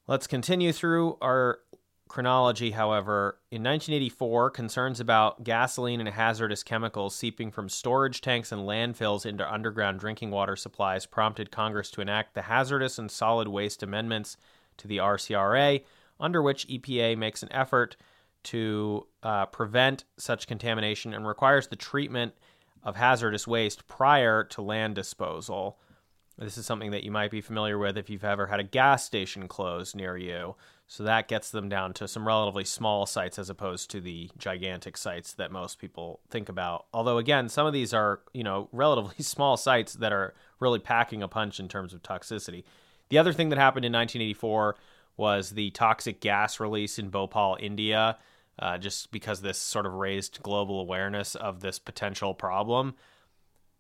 Let's 0.08 0.28
continue 0.28 0.72
through 0.72 1.18
our 1.22 1.60
chronology, 2.08 2.72
however. 2.72 3.40
In 3.52 3.64
1984, 3.64 4.52
concerns 4.52 5.00
about 5.00 5.44
gasoline 5.44 6.00
and 6.00 6.10
hazardous 6.10 6.64
chemicals 6.64 7.16
seeping 7.16 7.52
from 7.52 7.70
storage 7.70 8.22
tanks 8.22 8.52
and 8.52 8.62
landfills 8.62 9.26
into 9.26 9.52
underground 9.52 10.00
drinking 10.00 10.32
water 10.32 10.56
supplies 10.56 11.06
prompted 11.06 11.52
Congress 11.52 11.90
to 11.92 12.02
enact 12.02 12.34
the 12.34 12.44
Hazardous 12.44 13.00
and 13.00 13.10
Solid 13.10 13.48
Waste 13.48 13.84
Amendments 13.84 14.38
to 14.78 14.88
the 14.88 14.98
RCRA, 14.98 15.84
under 16.20 16.42
which 16.42 16.68
EPA 16.68 17.18
makes 17.18 17.44
an 17.44 17.52
effort 17.52 17.96
to 18.44 19.08
uh, 19.24 19.48
prevent 19.48 20.06
such 20.18 20.48
contamination 20.48 21.14
and 21.14 21.28
requires 21.28 21.68
the 21.68 21.76
treatment 21.76 22.34
of 22.84 22.96
hazardous 22.96 23.48
waste 23.48 23.88
prior 23.88 24.44
to 24.44 24.62
land 24.62 24.96
disposal. 24.96 25.80
This 26.38 26.58
is 26.58 26.66
something 26.66 26.92
that 26.92 27.04
you 27.04 27.12
might 27.12 27.32
be 27.32 27.42
familiar 27.42 27.78
with 27.78 27.98
if 27.98 28.10
you've 28.10 28.24
ever 28.24 28.48
had 28.48 28.60
a 28.60 28.64
gas 28.64 29.04
station 29.04 29.48
close 29.48 29.96
near 29.96 30.16
you. 30.16 30.56
So 30.88 31.04
that 31.04 31.28
gets 31.28 31.50
them 31.50 31.68
down 31.68 31.94
to 31.94 32.08
some 32.08 32.28
relatively 32.28 32.64
small 32.64 33.06
sites 33.06 33.40
as 33.40 33.50
opposed 33.50 33.90
to 33.92 34.02
the 34.02 34.30
gigantic 34.38 34.98
sites 34.98 35.34
that 35.34 35.52
most 35.52 35.80
people 35.80 36.20
think 36.30 36.48
about. 36.48 36.86
Although 36.94 37.18
again, 37.18 37.50
some 37.50 37.66
of 37.66 37.74
these 37.74 37.94
are, 37.94 38.22
you 38.34 38.44
know, 38.44 38.70
relatively 38.74 39.24
small 39.24 39.58
sites 39.58 39.94
that 39.96 40.14
are 40.14 40.36
really 40.60 40.80
packing 40.80 41.24
a 41.24 41.28
punch 41.28 41.60
in 41.60 41.68
terms 41.68 41.94
of 41.94 42.04
toxicity. 42.04 42.64
The 43.10 43.18
other 43.18 43.34
thing 43.34 43.50
that 43.50 43.60
happened 43.60 43.86
in 43.86 43.94
1984 43.94 44.76
was 45.18 45.52
the 45.52 45.72
toxic 45.72 46.20
gas 46.20 46.60
release 46.60 47.00
in 47.00 47.10
Bhopal, 47.10 47.58
India, 47.60 48.18
uh, 48.60 48.78
just 48.78 49.12
because 49.12 49.42
this 49.42 49.58
sort 49.58 49.86
of 49.86 49.94
raised 49.94 50.42
global 50.44 50.80
awareness 50.80 51.36
of 51.36 51.62
this 51.62 51.80
potential 51.80 52.34
problem 52.34 52.96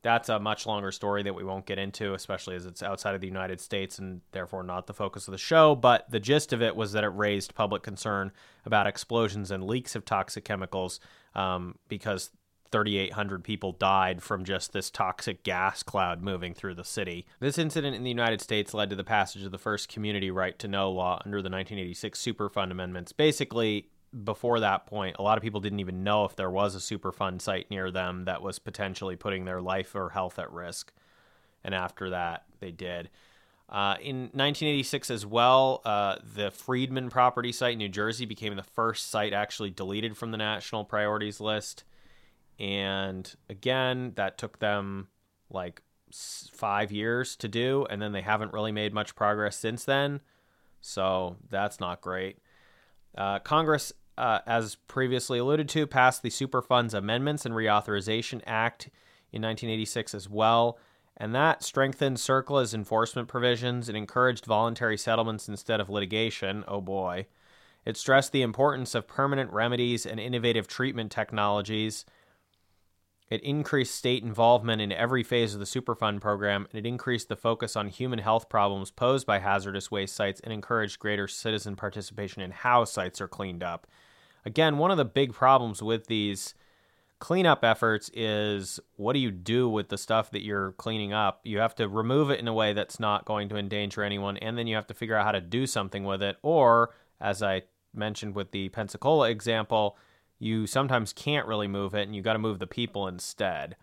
that's 0.05 0.29
a 0.29 0.39
much 0.39 0.67
longer 0.67 0.91
story 0.91 1.23
that 1.23 1.33
we 1.33 1.43
won't 1.43 1.65
get 1.65 1.79
into, 1.79 2.13
especially 2.13 2.55
as 2.55 2.67
it's 2.67 2.83
outside 2.83 3.15
of 3.15 3.21
the 3.21 3.27
United 3.27 3.59
States 3.59 3.97
and 3.97 4.21
therefore 4.33 4.61
not 4.61 4.85
the 4.85 4.93
focus 4.93 5.27
of 5.27 5.31
the 5.31 5.37
show. 5.39 5.73
But 5.73 6.07
the 6.11 6.19
gist 6.19 6.53
of 6.53 6.61
it 6.61 6.75
was 6.75 6.91
that 6.91 7.03
it 7.03 7.07
raised 7.07 7.55
public 7.55 7.81
concern 7.81 8.31
about 8.65 8.85
explosions 8.85 9.49
and 9.49 9.63
leaks 9.63 9.95
of 9.95 10.05
toxic 10.05 10.45
chemicals 10.45 10.99
um, 11.33 11.79
because 11.87 12.29
3,800 12.71 13.43
people 13.43 13.71
died 13.71 14.21
from 14.21 14.45
just 14.45 14.73
this 14.73 14.91
toxic 14.91 15.43
gas 15.43 15.81
cloud 15.81 16.21
moving 16.21 16.53
through 16.53 16.75
the 16.75 16.83
city. 16.83 17.25
This 17.39 17.57
incident 17.57 17.95
in 17.95 18.03
the 18.03 18.09
United 18.09 18.41
States 18.41 18.75
led 18.75 18.91
to 18.91 18.95
the 18.95 19.03
passage 19.03 19.41
of 19.41 19.51
the 19.51 19.57
first 19.57 19.89
community 19.89 20.29
right 20.29 20.59
to 20.59 20.67
know 20.67 20.91
law 20.91 21.19
under 21.25 21.37
the 21.37 21.49
1986 21.49 22.21
Superfund 22.21 22.69
amendments. 22.69 23.11
Basically, 23.11 23.89
before 24.23 24.59
that 24.61 24.85
point, 24.85 25.17
a 25.19 25.21
lot 25.21 25.37
of 25.37 25.41
people 25.41 25.59
didn't 25.59 25.79
even 25.79 26.03
know 26.03 26.25
if 26.25 26.35
there 26.35 26.49
was 26.49 26.75
a 26.75 26.79
Superfund 26.79 27.41
site 27.41 27.69
near 27.69 27.91
them 27.91 28.25
that 28.25 28.41
was 28.41 28.59
potentially 28.59 29.15
putting 29.15 29.45
their 29.45 29.61
life 29.61 29.95
or 29.95 30.09
health 30.09 30.39
at 30.39 30.51
risk. 30.51 30.93
And 31.63 31.75
after 31.75 32.11
that, 32.11 32.45
they 32.59 32.71
did. 32.71 33.09
Uh, 33.67 33.95
in 33.99 34.17
1986 34.33 35.09
as 35.09 35.25
well, 35.25 35.81
uh, 35.85 36.17
the 36.35 36.51
Freedman 36.51 37.09
property 37.09 37.51
site 37.51 37.73
in 37.73 37.79
New 37.79 37.89
Jersey 37.89 38.25
became 38.25 38.55
the 38.55 38.63
first 38.63 39.09
site 39.09 39.33
actually 39.33 39.71
deleted 39.71 40.15
from 40.15 40.31
the 40.31 40.37
national 40.37 40.85
priorities 40.85 41.39
list. 41.39 41.83
And 42.59 43.33
again, 43.49 44.13
that 44.15 44.37
took 44.37 44.59
them 44.59 45.07
like 45.49 45.81
five 46.11 46.91
years 46.91 47.35
to 47.37 47.47
do, 47.47 47.85
and 47.89 48.01
then 48.01 48.11
they 48.11 48.21
haven't 48.21 48.53
really 48.53 48.71
made 48.71 48.93
much 48.93 49.15
progress 49.15 49.57
since 49.57 49.83
then. 49.83 50.21
So 50.79 51.37
that's 51.49 51.79
not 51.79 52.01
great. 52.01 52.37
Uh, 53.17 53.39
Congress 53.39 53.93
uh, 54.17 54.39
as 54.45 54.75
previously 54.87 55.39
alluded 55.39 55.69
to, 55.69 55.87
passed 55.87 56.21
the 56.23 56.29
Superfunds 56.29 56.93
Amendments 56.93 57.45
and 57.45 57.53
Reauthorization 57.53 58.41
Act 58.45 58.85
in 59.31 59.41
1986 59.41 60.13
as 60.13 60.29
well, 60.29 60.77
and 61.17 61.33
that 61.35 61.63
strengthened 61.63 62.17
CERCLA's 62.17 62.73
enforcement 62.73 63.27
provisions 63.27 63.87
and 63.89 63.97
encouraged 63.97 64.45
voluntary 64.45 64.97
settlements 64.97 65.47
instead 65.47 65.79
of 65.79 65.89
litigation. 65.89 66.63
Oh 66.67 66.81
boy. 66.81 67.27
It 67.85 67.97
stressed 67.97 68.31
the 68.31 68.41
importance 68.41 68.95
of 68.95 69.07
permanent 69.07 69.51
remedies 69.51 70.05
and 70.05 70.19
innovative 70.19 70.67
treatment 70.67 71.11
technologies 71.11 72.03
it 73.29 73.41
increased 73.41 73.95
state 73.95 74.23
involvement 74.23 74.81
in 74.81 74.91
every 74.91 75.23
phase 75.23 75.53
of 75.53 75.59
the 75.59 75.65
Superfund 75.65 76.21
program, 76.21 76.67
and 76.71 76.85
it 76.85 76.87
increased 76.87 77.27
the 77.27 77.35
focus 77.35 77.75
on 77.75 77.87
human 77.87 78.19
health 78.19 78.49
problems 78.49 78.91
posed 78.91 79.25
by 79.25 79.39
hazardous 79.39 79.89
waste 79.89 80.15
sites 80.15 80.39
and 80.41 80.53
encouraged 80.53 80.99
greater 80.99 81.27
citizen 81.27 81.75
participation 81.75 82.41
in 82.41 82.51
how 82.51 82.85
sites 82.85 83.19
are 83.19 83.27
cleaned 83.27 83.63
up. 83.63 83.87
Again, 84.45 84.77
one 84.77 84.91
of 84.91 84.97
the 84.97 85.05
big 85.05 85.33
problems 85.33 85.81
with 85.81 86.05
these 86.05 86.53
cleanup 87.17 87.63
efforts 87.63 88.11
is 88.13 88.79
what 88.97 89.13
do 89.13 89.19
you 89.19 89.31
do 89.31 89.67
with 89.67 89.89
the 89.89 89.97
stuff 89.97 90.29
that 90.29 90.43
you're 90.43 90.73
cleaning 90.73 91.13
up? 91.13 91.39
You 91.43 91.57
have 91.57 91.73
to 91.75 91.89
remove 91.89 92.29
it 92.29 92.39
in 92.39 92.47
a 92.47 92.53
way 92.53 92.73
that's 92.73 92.99
not 92.99 93.25
going 93.25 93.49
to 93.49 93.57
endanger 93.57 94.03
anyone, 94.03 94.37
and 94.37 94.55
then 94.55 94.67
you 94.67 94.75
have 94.75 94.87
to 94.87 94.93
figure 94.93 95.15
out 95.15 95.25
how 95.25 95.31
to 95.31 95.41
do 95.41 95.65
something 95.65 96.03
with 96.03 96.21
it. 96.21 96.37
Or, 96.43 96.93
as 97.19 97.41
I 97.41 97.63
mentioned 97.91 98.35
with 98.35 98.51
the 98.51 98.69
Pensacola 98.69 99.31
example, 99.31 99.97
you 100.39 100.67
sometimes 100.67 101.13
can't 101.13 101.47
really 101.47 101.67
move 101.67 101.93
it 101.93 102.03
and 102.03 102.15
you 102.15 102.21
got 102.21 102.33
to 102.33 102.39
move 102.39 102.59
the 102.59 102.67
people 102.67 103.07
instead, 103.07 103.75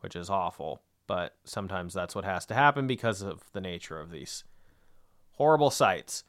which 0.00 0.16
is 0.16 0.30
awful. 0.30 0.82
But 1.06 1.36
sometimes 1.44 1.92
that's 1.92 2.14
what 2.14 2.24
has 2.24 2.46
to 2.46 2.54
happen 2.54 2.86
because 2.86 3.22
of 3.22 3.42
the 3.52 3.60
nature 3.60 3.98
of 3.98 4.10
these 4.10 4.44
horrible 5.32 5.70
sites. 5.70 6.24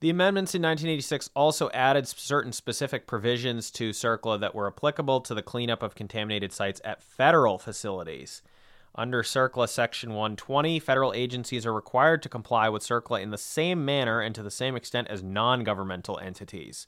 The 0.00 0.10
amendments 0.10 0.54
in 0.54 0.62
1986 0.62 1.28
also 1.36 1.68
added 1.70 2.08
certain 2.08 2.52
specific 2.52 3.06
provisions 3.06 3.70
to 3.72 3.90
CERCLA 3.90 4.40
that 4.40 4.54
were 4.54 4.66
applicable 4.66 5.20
to 5.20 5.34
the 5.34 5.42
cleanup 5.42 5.82
of 5.82 5.94
contaminated 5.94 6.52
sites 6.52 6.80
at 6.84 7.02
federal 7.02 7.58
facilities. 7.58 8.42
Under 8.94 9.22
CERCLA 9.22 9.68
Section 9.68 10.10
120, 10.10 10.80
federal 10.80 11.12
agencies 11.12 11.66
are 11.66 11.72
required 11.72 12.22
to 12.22 12.30
comply 12.30 12.68
with 12.70 12.82
CERCLA 12.82 13.20
in 13.20 13.30
the 13.30 13.38
same 13.38 13.84
manner 13.84 14.20
and 14.20 14.34
to 14.34 14.42
the 14.42 14.50
same 14.50 14.74
extent 14.74 15.08
as 15.08 15.22
non 15.22 15.62
governmental 15.64 16.18
entities. 16.18 16.86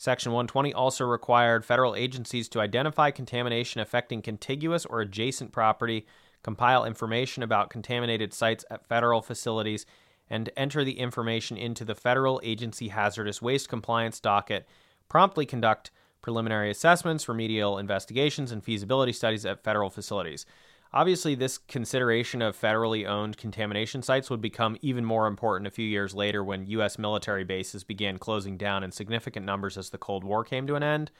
Section 0.00 0.32
120 0.32 0.72
also 0.72 1.04
required 1.04 1.62
federal 1.62 1.94
agencies 1.94 2.48
to 2.48 2.60
identify 2.62 3.10
contamination 3.10 3.82
affecting 3.82 4.22
contiguous 4.22 4.86
or 4.86 5.02
adjacent 5.02 5.52
property, 5.52 6.06
compile 6.42 6.86
information 6.86 7.42
about 7.42 7.68
contaminated 7.68 8.32
sites 8.32 8.64
at 8.70 8.88
federal 8.88 9.20
facilities, 9.20 9.84
and 10.30 10.48
enter 10.56 10.84
the 10.84 10.98
information 10.98 11.58
into 11.58 11.84
the 11.84 11.94
federal 11.94 12.40
agency 12.42 12.88
hazardous 12.88 13.42
waste 13.42 13.68
compliance 13.68 14.20
docket, 14.20 14.66
promptly 15.10 15.44
conduct 15.44 15.90
preliminary 16.22 16.70
assessments, 16.70 17.28
remedial 17.28 17.76
investigations, 17.76 18.52
and 18.52 18.64
feasibility 18.64 19.12
studies 19.12 19.44
at 19.44 19.62
federal 19.62 19.90
facilities. 19.90 20.46
Obviously, 20.92 21.36
this 21.36 21.56
consideration 21.56 22.42
of 22.42 22.58
federally 22.58 23.06
owned 23.06 23.36
contamination 23.36 24.02
sites 24.02 24.28
would 24.28 24.40
become 24.40 24.76
even 24.82 25.04
more 25.04 25.28
important 25.28 25.68
a 25.68 25.70
few 25.70 25.86
years 25.86 26.14
later 26.14 26.42
when 26.42 26.66
U.S. 26.66 26.98
military 26.98 27.44
bases 27.44 27.84
began 27.84 28.18
closing 28.18 28.56
down 28.56 28.82
in 28.82 28.90
significant 28.90 29.46
numbers 29.46 29.78
as 29.78 29.90
the 29.90 29.98
Cold 29.98 30.24
War 30.24 30.42
came 30.42 30.66
to 30.66 30.74
an 30.74 30.82
end. 30.82 31.12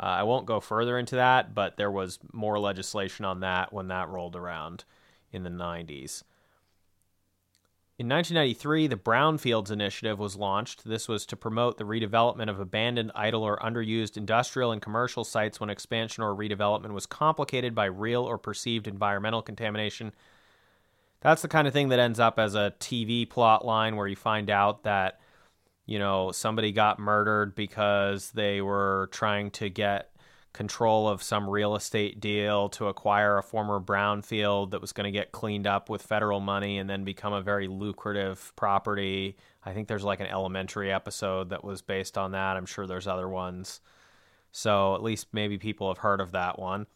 Uh, 0.00 0.06
I 0.06 0.22
won't 0.24 0.46
go 0.46 0.58
further 0.58 0.98
into 0.98 1.14
that, 1.14 1.54
but 1.54 1.76
there 1.76 1.92
was 1.92 2.18
more 2.32 2.58
legislation 2.58 3.24
on 3.24 3.40
that 3.40 3.72
when 3.72 3.86
that 3.88 4.08
rolled 4.08 4.34
around 4.34 4.84
in 5.30 5.44
the 5.44 5.50
90s. 5.50 6.24
In 7.96 8.08
1993, 8.08 8.88
the 8.88 8.96
Brownfields 8.96 9.70
Initiative 9.70 10.18
was 10.18 10.34
launched. 10.34 10.84
This 10.84 11.06
was 11.06 11.24
to 11.26 11.36
promote 11.36 11.78
the 11.78 11.84
redevelopment 11.84 12.50
of 12.50 12.58
abandoned, 12.58 13.12
idle, 13.14 13.44
or 13.44 13.56
underused 13.58 14.16
industrial 14.16 14.72
and 14.72 14.82
commercial 14.82 15.22
sites 15.22 15.60
when 15.60 15.70
expansion 15.70 16.24
or 16.24 16.34
redevelopment 16.34 16.92
was 16.92 17.06
complicated 17.06 17.72
by 17.72 17.84
real 17.84 18.24
or 18.24 18.36
perceived 18.36 18.88
environmental 18.88 19.42
contamination. 19.42 20.12
That's 21.20 21.42
the 21.42 21.48
kind 21.48 21.68
of 21.68 21.72
thing 21.72 21.90
that 21.90 22.00
ends 22.00 22.18
up 22.18 22.36
as 22.36 22.56
a 22.56 22.74
TV 22.80 23.30
plot 23.30 23.64
line 23.64 23.94
where 23.94 24.08
you 24.08 24.16
find 24.16 24.50
out 24.50 24.82
that, 24.82 25.20
you 25.86 26.00
know, 26.00 26.32
somebody 26.32 26.72
got 26.72 26.98
murdered 26.98 27.54
because 27.54 28.32
they 28.32 28.60
were 28.60 29.08
trying 29.12 29.52
to 29.52 29.70
get 29.70 30.10
control 30.54 31.08
of 31.08 31.22
some 31.22 31.50
real 31.50 31.74
estate 31.74 32.20
deal 32.20 32.68
to 32.70 32.86
acquire 32.86 33.36
a 33.36 33.42
former 33.42 33.80
brownfield 33.80 34.70
that 34.70 34.80
was 34.80 34.92
going 34.92 35.04
to 35.04 35.10
get 35.10 35.32
cleaned 35.32 35.66
up 35.66 35.90
with 35.90 36.00
federal 36.00 36.40
money 36.40 36.78
and 36.78 36.88
then 36.88 37.04
become 37.04 37.32
a 37.32 37.42
very 37.42 37.66
lucrative 37.66 38.52
property. 38.56 39.36
I 39.64 39.74
think 39.74 39.88
there's 39.88 40.04
like 40.04 40.20
an 40.20 40.28
elementary 40.28 40.92
episode 40.92 41.50
that 41.50 41.64
was 41.64 41.82
based 41.82 42.16
on 42.16 42.32
that. 42.32 42.56
I'm 42.56 42.66
sure 42.66 42.86
there's 42.86 43.08
other 43.08 43.28
ones. 43.28 43.80
So 44.52 44.94
at 44.94 45.02
least 45.02 45.26
maybe 45.32 45.58
people 45.58 45.88
have 45.88 45.98
heard 45.98 46.20
of 46.20 46.30
that 46.32 46.58
one. 46.58 46.86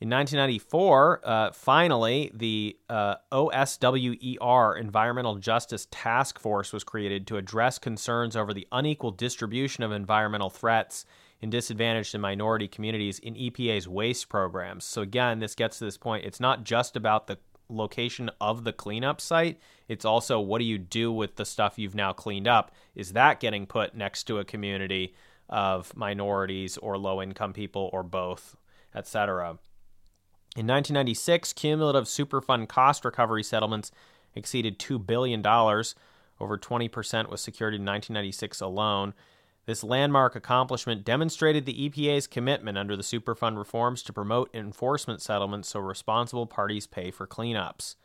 In 0.00 0.10
1994, 0.10 1.20
uh, 1.22 1.52
finally, 1.52 2.32
the 2.34 2.76
uh, 2.90 3.14
OSWER 3.30 4.78
Environmental 4.78 5.36
Justice 5.36 5.86
Task 5.92 6.40
Force 6.40 6.72
was 6.72 6.82
created 6.82 7.28
to 7.28 7.36
address 7.36 7.78
concerns 7.78 8.34
over 8.34 8.52
the 8.52 8.66
unequal 8.72 9.12
distribution 9.12 9.84
of 9.84 9.92
environmental 9.92 10.50
threats 10.50 11.06
in 11.44 11.50
disadvantaged 11.50 12.14
and 12.14 12.22
minority 12.22 12.66
communities 12.66 13.18
in 13.18 13.34
EPA's 13.34 13.86
waste 13.86 14.30
programs. 14.30 14.82
So 14.82 15.02
again, 15.02 15.40
this 15.40 15.54
gets 15.54 15.78
to 15.78 15.84
this 15.84 15.98
point. 15.98 16.24
It's 16.24 16.40
not 16.40 16.64
just 16.64 16.96
about 16.96 17.26
the 17.26 17.36
location 17.68 18.30
of 18.40 18.64
the 18.64 18.72
cleanup 18.72 19.20
site. 19.20 19.60
It's 19.86 20.06
also 20.06 20.40
what 20.40 20.60
do 20.60 20.64
you 20.64 20.78
do 20.78 21.12
with 21.12 21.36
the 21.36 21.44
stuff 21.44 21.78
you've 21.78 21.94
now 21.94 22.14
cleaned 22.14 22.48
up? 22.48 22.74
Is 22.94 23.12
that 23.12 23.40
getting 23.40 23.66
put 23.66 23.94
next 23.94 24.24
to 24.24 24.38
a 24.38 24.44
community 24.44 25.14
of 25.50 25.94
minorities 25.94 26.78
or 26.78 26.96
low 26.96 27.20
income 27.20 27.52
people 27.52 27.90
or 27.92 28.02
both, 28.02 28.56
etc.? 28.94 29.58
In 30.56 30.66
1996, 30.66 31.52
cumulative 31.52 32.04
Superfund 32.04 32.70
cost 32.70 33.04
recovery 33.04 33.42
settlements 33.42 33.92
exceeded 34.34 34.78
$2 34.78 35.06
billion. 35.06 35.46
Over 35.46 36.56
20% 36.56 37.28
was 37.28 37.42
secured 37.42 37.74
in 37.74 37.82
1996 37.82 38.62
alone. 38.62 39.12
This 39.66 39.82
landmark 39.82 40.36
accomplishment 40.36 41.04
demonstrated 41.04 41.64
the 41.64 41.88
EPA's 41.88 42.26
commitment 42.26 42.76
under 42.76 42.96
the 42.96 43.02
Superfund 43.02 43.56
reforms 43.56 44.02
to 44.02 44.12
promote 44.12 44.54
enforcement 44.54 45.22
settlements 45.22 45.70
so 45.70 45.80
responsible 45.80 46.46
parties 46.46 46.86
pay 46.86 47.10
for 47.10 47.26
cleanups. 47.26 47.96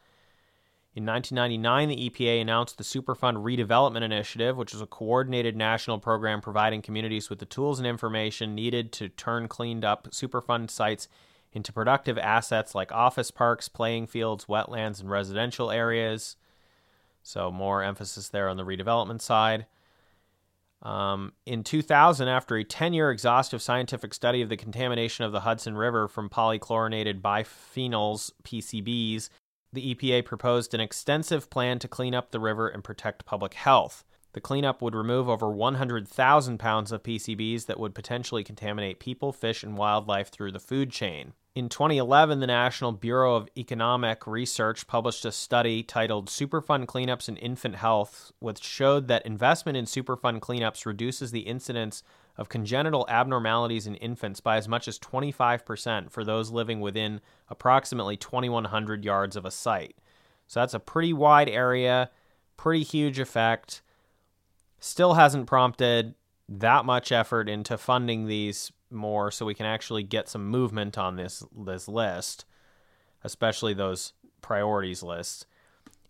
In 0.96 1.06
1999, 1.06 1.90
the 1.90 2.10
EPA 2.10 2.42
announced 2.42 2.78
the 2.78 2.84
Superfund 2.84 3.44
Redevelopment 3.44 4.02
Initiative, 4.02 4.58
which 4.58 4.74
was 4.74 4.82
a 4.82 4.88
coordinated 4.88 5.56
national 5.56 6.00
program 6.00 6.42
providing 6.42 6.82
communities 6.82 7.30
with 7.30 7.40
the 7.40 7.46
tools 7.46 7.80
and 7.80 7.88
information 7.88 8.56
needed 8.56 8.92
to 8.94 9.10
turn 9.10 9.48
cleaned 9.48 9.86
up 9.86 10.10
Superfund 10.12 10.72
sites 10.72 11.08
into 11.52 11.74
productive 11.74 12.18
assets 12.18 12.74
like 12.74 12.92
office 12.92 13.32
parks, 13.32 13.70
playing 13.70 14.08
fields, 14.08 14.46
wetlands, 14.46 15.00
and 15.00 15.10
residential 15.10 15.72
areas. 15.72 16.38
So, 17.22 17.52
more 17.52 17.84
emphasis 17.84 18.30
there 18.30 18.50
on 18.50 18.58
the 18.58 18.66
redevelopment 18.66 19.22
side. 19.22 19.66
Um, 20.82 21.34
in 21.46 21.64
2000, 21.64 22.28
after 22.28 22.56
a 22.56 22.64
10 22.64 22.94
year 22.94 23.12
exhaustive 23.12 23.62
scientific 23.62 24.14
study 24.14 24.42
of 24.42 24.50
the 24.50 24.58
contamination 24.58 25.26
of 25.26 25.32
the 25.32 25.42
Hudson 25.42 25.76
River 25.76 26.08
from 26.08 26.30
polychlorinated 26.30 27.22
biphenyls, 27.22 28.32
PCBs, 28.44 29.30
the 29.74 29.94
EPA 29.94 30.26
proposed 30.26 30.74
an 30.74 30.80
extensive 30.80 31.50
plan 31.50 31.80
to 31.80 31.88
clean 31.88 32.16
up 32.16 32.32
the 32.32 32.40
river 32.40 32.68
and 32.68 32.84
protect 32.84 33.26
public 33.26 33.54
health. 33.54 34.04
The 34.34 34.42
cleanup 34.42 34.82
would 34.82 34.96
remove 34.96 35.28
over 35.28 35.50
100,000 35.50 36.58
pounds 36.60 36.92
of 36.92 37.04
PCBs 37.04 37.66
that 37.66 37.80
would 37.80 37.96
potentially 37.96 38.44
contaminate 38.44 39.00
people, 39.00 39.34
fish, 39.34 39.64
and 39.64 39.78
wildlife 39.78 40.30
through 40.30 40.52
the 40.52 40.60
food 40.60 40.92
chain. 40.92 41.34
In 41.56 41.68
2011, 41.68 42.40
the 42.40 42.48
National 42.48 42.92
Bureau 42.92 43.36
of 43.36 43.50
Economic 43.58 44.28
Research 44.28 44.86
published 44.86 45.26
a 45.26 45.32
study 45.32 45.82
titled 45.82 46.28
Superfund 46.28 46.86
Cleanups 46.86 47.28
in 47.28 47.38
Infant 47.38 47.76
Health, 47.76 48.32
which 48.38 48.64
showed 48.64 49.08
that 49.08 49.26
investment 49.26 49.76
in 49.76 49.86
Superfund 49.86 50.42
cleanups 50.42 50.86
reduces 50.86 51.32
the 51.32 51.42
incidence 51.42 52.04
of 52.38 52.50
congenital 52.50 53.06
abnormalities 53.10 53.88
in 53.88 53.96
infants 53.96 54.40
by 54.40 54.58
as 54.58 54.68
much 54.68 54.88
as 54.88 55.00
25% 55.00 56.12
for 56.12 56.24
those 56.24 56.52
living 56.52 56.82
within 56.82 57.20
approximately 57.50 58.16
2,100 58.16 59.04
yards 59.04 59.36
of 59.36 59.44
a 59.44 59.52
site. 59.52 59.96
So 60.48 60.60
that's 60.60 60.76
a 60.76 60.80
pretty 60.80 61.14
wide 61.14 61.50
area, 61.50 62.12
pretty 62.58 62.84
huge 62.84 63.20
effect. 63.20 63.82
Still 64.80 65.16
hasn't 65.16 65.48
prompted 65.48 66.14
that 66.48 66.86
much 66.86 67.12
effort 67.12 67.50
into 67.50 67.78
funding 67.78 68.28
these 68.28 68.72
more 68.92 69.32
so 69.32 69.46
we 69.46 69.54
can 69.54 69.66
actually 69.66 70.04
get 70.04 70.30
some 70.30 70.48
movement 70.48 70.98
on 70.98 71.16
this 71.16 71.44
this 71.56 71.88
list, 71.88 72.46
especially 73.24 73.74
those 73.74 74.14
priorities 74.42 75.04
lists. 75.04 75.46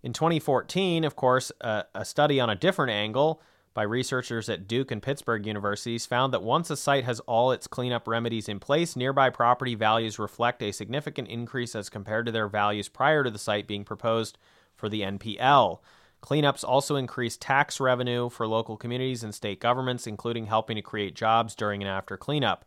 In 0.01 0.13
2014, 0.13 1.03
of 1.03 1.15
course, 1.15 1.51
a, 1.61 1.85
a 1.93 2.05
study 2.05 2.39
on 2.39 2.49
a 2.49 2.55
different 2.55 2.91
angle 2.91 3.41
by 3.73 3.83
researchers 3.83 4.49
at 4.49 4.67
Duke 4.67 4.91
and 4.91 5.01
Pittsburgh 5.01 5.45
universities 5.45 6.05
found 6.05 6.33
that 6.33 6.43
once 6.43 6.69
a 6.69 6.77
site 6.77 7.03
has 7.03 7.19
all 7.21 7.51
its 7.51 7.67
cleanup 7.67 8.07
remedies 8.07 8.49
in 8.49 8.59
place, 8.59 8.95
nearby 8.95 9.29
property 9.29 9.75
values 9.75 10.19
reflect 10.19 10.63
a 10.63 10.71
significant 10.71 11.27
increase 11.27 11.75
as 11.75 11.89
compared 11.89 12.25
to 12.25 12.31
their 12.31 12.47
values 12.47 12.89
prior 12.89 13.23
to 13.23 13.29
the 13.29 13.37
site 13.37 13.67
being 13.67 13.83
proposed 13.83 14.37
for 14.75 14.89
the 14.89 15.01
NPL. 15.01 15.79
Cleanups 16.21 16.63
also 16.67 16.95
increase 16.95 17.37
tax 17.37 17.79
revenue 17.79 18.29
for 18.29 18.45
local 18.45 18.77
communities 18.77 19.23
and 19.23 19.33
state 19.33 19.59
governments, 19.59 20.05
including 20.05 20.47
helping 20.47 20.75
to 20.75 20.81
create 20.81 21.15
jobs 21.15 21.55
during 21.55 21.81
and 21.81 21.89
after 21.89 22.17
cleanup. 22.17 22.65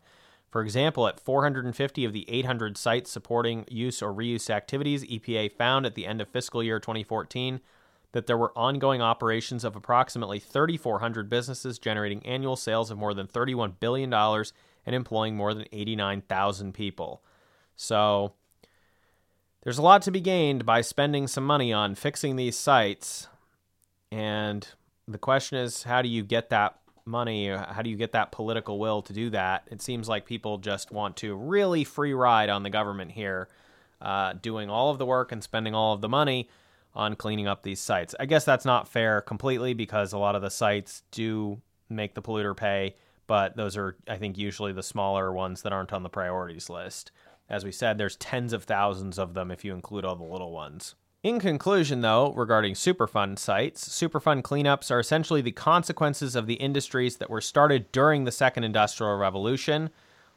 For 0.49 0.61
example, 0.61 1.07
at 1.07 1.19
450 1.19 2.05
of 2.05 2.13
the 2.13 2.29
800 2.29 2.77
sites 2.77 3.11
supporting 3.11 3.65
use 3.67 4.01
or 4.01 4.13
reuse 4.13 4.49
activities, 4.49 5.03
EPA 5.03 5.51
found 5.51 5.85
at 5.85 5.95
the 5.95 6.05
end 6.05 6.21
of 6.21 6.29
fiscal 6.29 6.63
year 6.63 6.79
2014 6.79 7.59
that 8.11 8.27
there 8.27 8.37
were 8.37 8.57
ongoing 8.57 9.01
operations 9.01 9.63
of 9.63 9.75
approximately 9.75 10.39
3,400 10.39 11.29
businesses 11.29 11.79
generating 11.79 12.23
annual 12.25 12.55
sales 12.55 12.91
of 12.91 12.97
more 12.97 13.15
than 13.15 13.27
$31 13.27 13.79
billion 13.79 14.13
and 14.13 14.95
employing 14.95 15.35
more 15.35 15.53
than 15.53 15.65
89,000 15.71 16.73
people. 16.73 17.23
So, 17.75 18.33
there's 19.63 19.79
a 19.79 19.81
lot 19.81 20.01
to 20.03 20.11
be 20.11 20.21
gained 20.21 20.65
by 20.65 20.81
spending 20.81 21.25
some 21.25 21.45
money 21.45 21.73
on 21.73 21.95
fixing 21.95 22.35
these 22.35 22.57
sites 22.57 23.27
and 24.13 24.67
the 25.07 25.17
question 25.17 25.57
is, 25.57 25.81
how 25.81 26.03
do 26.03 26.07
you 26.07 26.23
get 26.23 26.51
that 26.51 26.77
money? 27.03 27.47
How 27.47 27.81
do 27.81 27.89
you 27.89 27.95
get 27.95 28.11
that 28.11 28.31
political 28.31 28.77
will 28.77 29.01
to 29.01 29.11
do 29.11 29.31
that? 29.31 29.67
It 29.71 29.81
seems 29.81 30.07
like 30.07 30.27
people 30.27 30.59
just 30.59 30.91
want 30.91 31.17
to 31.17 31.35
really 31.35 31.83
free 31.83 32.13
ride 32.13 32.49
on 32.49 32.61
the 32.61 32.69
government 32.69 33.11
here, 33.11 33.47
uh, 33.99 34.33
doing 34.33 34.69
all 34.69 34.91
of 34.91 34.99
the 34.99 35.05
work 35.05 35.31
and 35.31 35.43
spending 35.43 35.73
all 35.73 35.93
of 35.93 36.01
the 36.01 36.09
money 36.09 36.47
on 36.93 37.15
cleaning 37.15 37.47
up 37.47 37.63
these 37.63 37.79
sites. 37.79 38.13
I 38.19 38.27
guess 38.27 38.45
that's 38.45 38.65
not 38.65 38.87
fair 38.87 39.19
completely 39.19 39.73
because 39.73 40.13
a 40.13 40.19
lot 40.19 40.35
of 40.35 40.43
the 40.43 40.51
sites 40.51 41.01
do 41.09 41.59
make 41.89 42.13
the 42.13 42.21
polluter 42.21 42.55
pay, 42.55 42.95
but 43.25 43.57
those 43.57 43.75
are, 43.75 43.97
I 44.07 44.17
think, 44.17 44.37
usually 44.37 44.73
the 44.73 44.83
smaller 44.83 45.33
ones 45.33 45.63
that 45.63 45.73
aren't 45.73 45.91
on 45.91 46.03
the 46.03 46.09
priorities 46.09 46.69
list. 46.69 47.11
As 47.49 47.65
we 47.65 47.71
said, 47.71 47.97
there's 47.97 48.15
tens 48.17 48.53
of 48.53 48.65
thousands 48.65 49.17
of 49.17 49.33
them 49.33 49.49
if 49.49 49.65
you 49.65 49.73
include 49.73 50.05
all 50.05 50.15
the 50.15 50.23
little 50.23 50.51
ones. 50.51 50.93
In 51.23 51.39
conclusion, 51.39 52.01
though, 52.01 52.33
regarding 52.33 52.73
Superfund 52.73 53.39
sites, 53.39 53.87
Superfund 53.87 54.41
cleanups 54.41 54.91
are 54.91 54.99
essentially 54.99 55.39
the 55.41 55.53
consequences 55.53 56.35
of 56.35 56.47
the 56.47 56.55
industries 56.55 57.15
that 57.15 57.29
were 57.29 57.39
started 57.39 57.89
during 57.93 58.25
the 58.25 58.31
Second 58.31 58.65
Industrial 58.65 59.15
Revolution. 59.15 59.89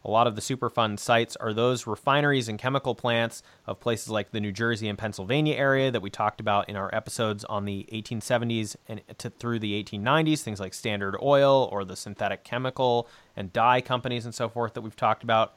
A 0.05 0.11
lot 0.11 0.29
of 0.29 0.37
the 0.37 0.41
Superfund 0.41 1.01
sites 1.01 1.35
are 1.35 1.53
those 1.53 1.89
refineries 1.89 2.49
and 2.49 2.57
chemical 2.57 2.95
plants 2.95 3.43
of 3.67 3.81
places 3.81 4.11
like 4.11 4.31
the 4.31 4.39
New 4.39 4.53
Jersey 4.53 4.89
and 4.89 4.97
Pennsylvania 4.97 5.57
area 5.57 5.91
that 5.91 6.03
we 6.03 6.09
talked 6.09 6.39
about 6.39 6.69
in 6.69 6.77
our 6.77 6.95
episodes 6.95 7.45
on 7.47 7.65
the 7.65 7.89
1870s 7.93 8.77
and 8.87 9.03
to, 9.19 9.29
through 9.31 9.59
the 9.59 9.83
1890s, 9.83 10.43
things 10.43 10.61
like 10.61 10.73
Standard 10.73 11.17
Oil 11.21 11.69
or 11.73 11.85
the 11.85 11.97
synthetic 11.97 12.45
chemical 12.45 13.09
and 13.35 13.53
dye 13.53 13.81
companies 13.81 14.25
and 14.25 14.37
so 14.37 14.49
forth 14.49 14.75
that 14.75 14.83
we've 14.83 14.95
talked 14.95 15.25
about. 15.25 15.57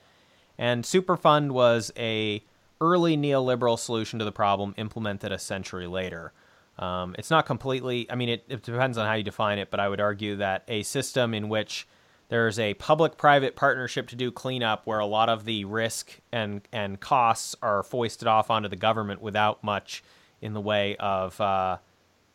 And 0.57 0.83
Superfund 0.83 1.51
was 1.51 1.91
a 1.95 2.43
early 2.81 3.17
neoliberal 3.17 3.77
solution 3.77 4.19
to 4.19 4.25
the 4.25 4.31
problem 4.31 4.73
implemented 4.77 5.31
a 5.31 5.39
century 5.39 5.87
later. 5.87 6.33
Um, 6.77 7.13
it's 7.19 7.29
not 7.29 7.45
completely, 7.45 8.09
I 8.09 8.15
mean, 8.15 8.29
it, 8.29 8.45
it 8.47 8.63
depends 8.63 8.97
on 8.97 9.05
how 9.05 9.13
you 9.13 9.23
define 9.23 9.59
it, 9.59 9.69
but 9.69 9.81
I 9.81 9.89
would 9.89 9.99
argue 9.99 10.37
that 10.37 10.63
a 10.67 10.83
system 10.83 11.33
in 11.33 11.49
which 11.49 11.87
there's 12.29 12.57
a 12.57 12.75
public 12.75 13.17
private 13.17 13.55
partnership 13.55 14.07
to 14.09 14.15
do 14.15 14.31
cleanup 14.31 14.87
where 14.87 14.99
a 14.99 15.05
lot 15.05 15.29
of 15.29 15.43
the 15.43 15.65
risk 15.65 16.19
and, 16.31 16.61
and 16.71 16.99
costs 16.99 17.55
are 17.61 17.83
foisted 17.83 18.27
off 18.27 18.49
onto 18.49 18.69
the 18.69 18.77
government 18.77 19.21
without 19.21 19.61
much 19.63 20.03
in 20.41 20.53
the 20.53 20.61
way 20.61 20.95
of, 20.97 21.39
uh, 21.41 21.77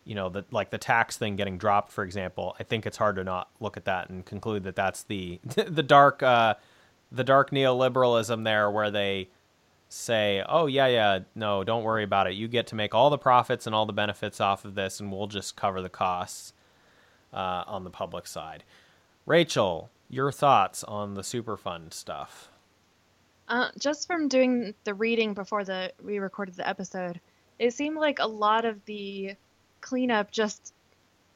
you 0.04 0.14
know, 0.14 0.28
the, 0.28 0.44
like 0.50 0.68
the 0.68 0.78
tax 0.78 1.16
thing 1.16 1.37
getting 1.37 1.57
dropped, 1.57 1.90
for 1.90 2.04
example. 2.04 2.54
I 2.61 2.64
think 2.64 2.85
it's 2.85 2.98
hard 2.98 3.16
to 3.16 3.24
not 3.24 3.48
look 3.61 3.78
at 3.78 3.87
that 3.87 4.11
and 4.11 4.26
conclude 4.26 4.64
that 4.64 4.76
that's 4.76 5.04
the, 5.04 5.40
the 5.44 5.83
dark, 5.83 6.22
uh, 6.22 6.54
the 7.11 7.24
dark 7.24 7.50
neoliberalism 7.50 8.44
there 8.44 8.70
where 8.70 8.90
they 8.90 9.30
say, 9.94 10.42
oh, 10.48 10.66
yeah, 10.66 10.87
yeah, 10.87 11.20
no, 11.35 11.64
don't 11.64 11.85
worry 11.85 12.04
about 12.04 12.26
it. 12.26 12.35
You 12.35 12.48
get 12.48 12.66
to 12.68 12.74
make 12.74 12.94
all 12.94 13.11
the 13.11 13.18
profits 13.18 13.66
and 13.66 13.74
all 13.74 13.87
the 13.87 13.92
benefits 13.92 14.40
off 14.40 14.64
of 14.64 14.74
this, 14.74 15.00
and 15.00 15.12
we'll 15.12 15.26
just 15.26 15.57
cover 15.57 15.80
the 15.80 15.88
costs 15.88 16.52
uh, 17.33 17.64
on 17.66 17.85
the 17.85 17.90
public 17.90 18.26
side. 18.26 18.64
Rachel, 19.26 19.90
your 20.11 20.33
thoughts 20.33 20.85
on 20.85 21.14
the 21.14 21.22
Superfund 21.22 21.92
stuff? 21.92 22.50
Uh, 23.48 23.68
just 23.78 24.07
from 24.07 24.28
doing 24.28 24.74
the 24.85 24.94
reading 24.94 25.35
before 25.35 25.64
the 25.64 25.92
we 26.02 26.18
recorded 26.18 26.54
the 26.57 26.66
episode, 26.66 27.20
it 27.59 27.72
seemed 27.72 27.96
like 27.96 28.18
a 28.18 28.26
lot 28.26 28.64
of 28.64 28.83
the 28.87 29.35
cleanup 29.80 30.30
just, 30.30 30.72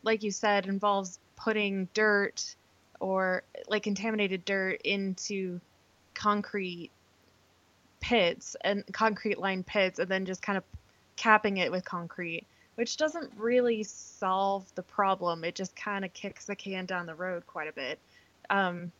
like 0.03 0.23
you 0.23 0.31
said, 0.31 0.67
involves 0.67 1.19
putting 1.37 1.89
dirt 1.95 2.57
or 2.99 3.43
like 3.69 3.83
contaminated 3.83 4.45
dirt 4.45 4.81
into 4.83 5.61
concrete 6.15 6.91
pits 8.01 8.57
and 8.63 8.85
concrete 8.93 9.39
lined 9.39 9.67
pits 9.67 9.99
and 9.99 10.09
then 10.09 10.25
just 10.25 10.43
kind 10.43 10.57
of 10.57 10.65
capping 11.17 11.57
it 11.59 11.71
with 11.71 11.85
concrete, 11.85 12.47
which 12.77 12.97
doesn't 12.97 13.31
really 13.37 13.83
solve 13.83 14.65
the 14.75 14.83
problem. 14.83 15.45
It 15.45 15.55
just 15.55 15.75
kind 15.77 16.05
of 16.05 16.13
kicks 16.13 16.47
the 16.47 16.57
can 16.57 16.87
down 16.87 17.07
the 17.07 17.15
road 17.15 17.47
quite 17.47 17.69
a 17.69 17.73
bit. 17.73 17.99
Um, 18.51 18.93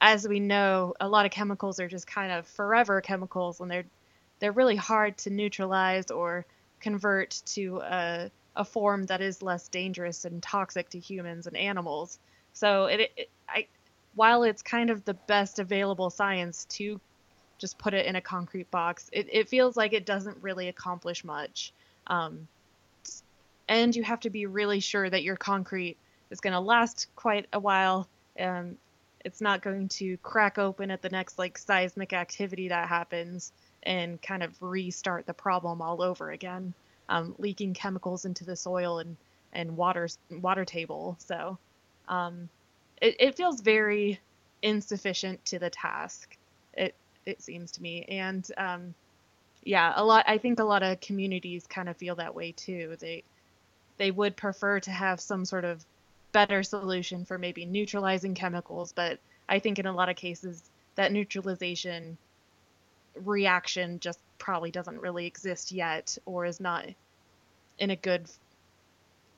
as 0.00 0.26
we 0.26 0.40
know, 0.40 0.94
a 1.00 1.08
lot 1.08 1.26
of 1.26 1.32
chemicals 1.32 1.80
are 1.80 1.88
just 1.88 2.06
kind 2.06 2.32
of 2.32 2.46
forever 2.46 3.00
chemicals, 3.00 3.60
and 3.60 3.70
they're 3.70 3.86
they're 4.38 4.52
really 4.52 4.76
hard 4.76 5.16
to 5.18 5.30
neutralize 5.30 6.10
or 6.10 6.44
convert 6.80 7.42
to 7.46 7.80
a, 7.80 8.30
a 8.54 8.64
form 8.64 9.06
that 9.06 9.22
is 9.22 9.40
less 9.40 9.68
dangerous 9.68 10.26
and 10.26 10.42
toxic 10.42 10.90
to 10.90 10.98
humans 10.98 11.46
and 11.46 11.56
animals. 11.56 12.18
So 12.52 12.84
it, 12.86 13.10
it 13.16 13.30
I, 13.48 13.66
while 14.14 14.42
it's 14.42 14.62
kind 14.62 14.90
of 14.90 15.04
the 15.04 15.14
best 15.14 15.58
available 15.58 16.10
science 16.10 16.66
to 16.70 17.00
just 17.58 17.78
put 17.78 17.94
it 17.94 18.06
in 18.06 18.16
a 18.16 18.20
concrete 18.20 18.70
box. 18.70 19.08
It, 19.12 19.28
it 19.32 19.48
feels 19.48 19.76
like 19.76 19.92
it 19.92 20.06
doesn't 20.06 20.42
really 20.42 20.68
accomplish 20.68 21.24
much. 21.24 21.72
Um, 22.06 22.48
and 23.68 23.94
you 23.94 24.02
have 24.02 24.20
to 24.20 24.30
be 24.30 24.46
really 24.46 24.80
sure 24.80 25.08
that 25.08 25.22
your 25.22 25.36
concrete 25.36 25.96
is 26.30 26.40
going 26.40 26.52
to 26.52 26.60
last 26.60 27.08
quite 27.16 27.46
a 27.52 27.58
while. 27.58 28.08
and 28.36 28.76
it's 29.26 29.40
not 29.40 29.60
going 29.60 29.88
to 29.88 30.16
crack 30.18 30.56
open 30.56 30.88
at 30.92 31.02
the 31.02 31.08
next 31.08 31.36
like 31.36 31.58
seismic 31.58 32.12
activity 32.12 32.68
that 32.68 32.88
happens 32.88 33.50
and 33.82 34.22
kind 34.22 34.40
of 34.40 34.52
restart 34.62 35.26
the 35.26 35.34
problem 35.34 35.82
all 35.82 36.00
over 36.00 36.30
again, 36.30 36.72
um, 37.08 37.34
leaking 37.38 37.74
chemicals 37.74 38.24
into 38.24 38.44
the 38.44 38.54
soil 38.54 39.00
and 39.00 39.16
and 39.52 39.76
water 39.76 40.08
water 40.30 40.64
table. 40.64 41.16
So 41.18 41.58
um, 42.08 42.48
it, 43.02 43.16
it 43.18 43.36
feels 43.36 43.60
very 43.60 44.20
insufficient 44.62 45.44
to 45.46 45.58
the 45.58 45.70
task. 45.70 46.36
It 46.74 46.94
it 47.26 47.42
seems 47.42 47.72
to 47.72 47.82
me, 47.82 48.04
and 48.08 48.48
um, 48.56 48.94
yeah, 49.64 49.92
a 49.96 50.04
lot. 50.04 50.24
I 50.28 50.38
think 50.38 50.60
a 50.60 50.64
lot 50.64 50.82
of 50.82 51.00
communities 51.00 51.66
kind 51.66 51.88
of 51.88 51.96
feel 51.96 52.14
that 52.16 52.34
way 52.34 52.52
too. 52.52 52.96
They 52.98 53.24
they 53.98 54.10
would 54.10 54.36
prefer 54.36 54.80
to 54.80 54.90
have 54.90 55.20
some 55.20 55.44
sort 55.44 55.64
of 55.64 55.84
better 56.32 56.62
solution 56.62 57.24
for 57.24 57.38
maybe 57.38 57.64
neutralizing 57.64 58.34
chemicals, 58.34 58.92
but 58.92 59.18
I 59.48 59.58
think 59.58 59.78
in 59.78 59.86
a 59.86 59.92
lot 59.92 60.08
of 60.08 60.16
cases 60.16 60.62
that 60.94 61.12
neutralization 61.12 62.18
reaction 63.24 63.98
just 64.00 64.18
probably 64.38 64.70
doesn't 64.70 65.00
really 65.00 65.26
exist 65.26 65.72
yet 65.72 66.18
or 66.26 66.44
is 66.44 66.60
not 66.60 66.86
in 67.78 67.90
a 67.90 67.96
good 67.96 68.28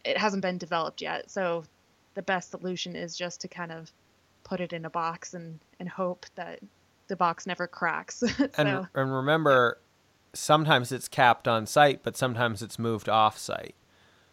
it 0.05 0.16
hasn't 0.16 0.42
been 0.42 0.59
developed 0.59 1.03
yet. 1.03 1.31
So 1.31 1.64
the 2.14 2.22
best 2.22 2.51
solution 2.51 2.96
is 2.96 3.16
just 3.16 3.40
to 3.42 3.48
kind 3.48 3.70
of 3.72 3.90
put 4.44 4.61
it 4.61 4.72
in 4.72 4.85
a 4.85 4.90
box 4.90 5.35
and 5.35 5.59
and 5.79 5.88
hope 5.88 6.27
that 6.35 6.61
the 7.09 7.16
box 7.16 7.47
never 7.47 7.66
cracks. 7.66 8.16
so, 8.37 8.49
and 8.57 8.87
and 8.94 9.14
remember 9.14 9.81
sometimes 10.35 10.92
it's 10.92 11.09
capped 11.09 11.49
on 11.49 11.66
site, 11.66 12.03
but 12.03 12.16
sometimes 12.16 12.62
it's 12.62 12.79
moved 12.79 13.09
off 13.09 13.38
site. 13.38 13.75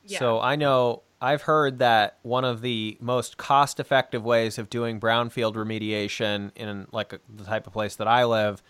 Yeah. 0.06 0.20
So 0.20 0.40
I 0.40 0.56
know 0.56 1.04
I've 1.22 1.44
heard 1.44 1.80
that 1.80 2.20
one 2.22 2.46
of 2.46 2.62
the 2.62 2.98
most 3.00 3.38
cost 3.38 3.80
effective 3.80 4.24
ways 4.24 4.58
of 4.58 4.70
doing 4.70 5.00
brownfield 5.00 5.56
remediation 5.56 6.52
in 6.56 6.88
like 6.92 7.14
a, 7.14 7.20
the 7.34 7.46
type 7.46 7.66
of 7.66 7.74
place 7.74 7.96
that 7.96 8.08
I 8.08 8.26
live 8.26 8.62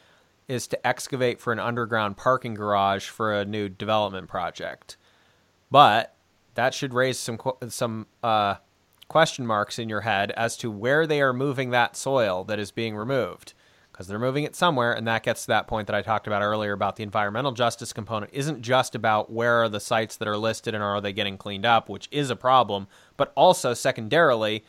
is 0.48 0.68
to 0.68 0.88
excavate 0.88 1.42
for 1.42 1.52
an 1.52 1.60
underground 1.60 2.18
parking 2.18 2.54
garage 2.54 3.10
for 3.10 3.34
a 3.34 3.44
new 3.44 3.68
development 3.68 4.28
project. 4.28 4.96
But 5.72 6.16
that 6.54 6.74
should 6.74 6.94
raise 6.94 7.20
some 7.20 7.40
some 7.68 8.08
uh, 8.24 8.56
question 9.08 9.46
marks 9.46 9.80
in 9.80 9.90
your 9.90 10.02
head 10.02 10.32
as 10.32 10.56
to 10.58 10.70
where 10.72 11.08
they 11.08 11.22
are 11.22 11.34
moving 11.34 11.72
that 11.72 11.98
soil 11.98 12.44
that 12.46 12.60
is 12.60 12.72
being 12.72 12.96
removed 12.96 13.54
because 13.96 14.08
they're 14.08 14.20
moving 14.20 14.44
it 14.44 14.56
somewhere 14.56 14.92
and 14.92 15.08
that 15.08 15.24
gets 15.24 15.44
to 15.44 15.48
that 15.48 15.68
point 15.68 15.88
that 15.88 15.96
I 15.96 16.02
talked 16.02 16.28
about 16.28 16.42
earlier 16.42 16.74
about 16.74 16.98
the 16.98 17.04
environmental 17.04 17.54
justice 17.54 17.94
component 17.94 18.34
isn't 18.34 18.62
just 18.62 18.94
about 18.94 19.32
where 19.32 19.64
are 19.64 19.70
the 19.70 19.80
sites 19.80 20.18
that 20.18 20.28
are 20.28 20.38
listed 20.38 20.76
and 20.76 20.84
are 20.84 21.00
they 21.00 21.14
getting 21.14 21.38
cleaned 21.38 21.66
up 21.66 21.88
which 21.88 22.10
is 22.12 22.30
a 22.30 22.36
problem 22.36 22.88
but 23.16 23.32
also 23.36 23.74
secondarily 23.74 24.66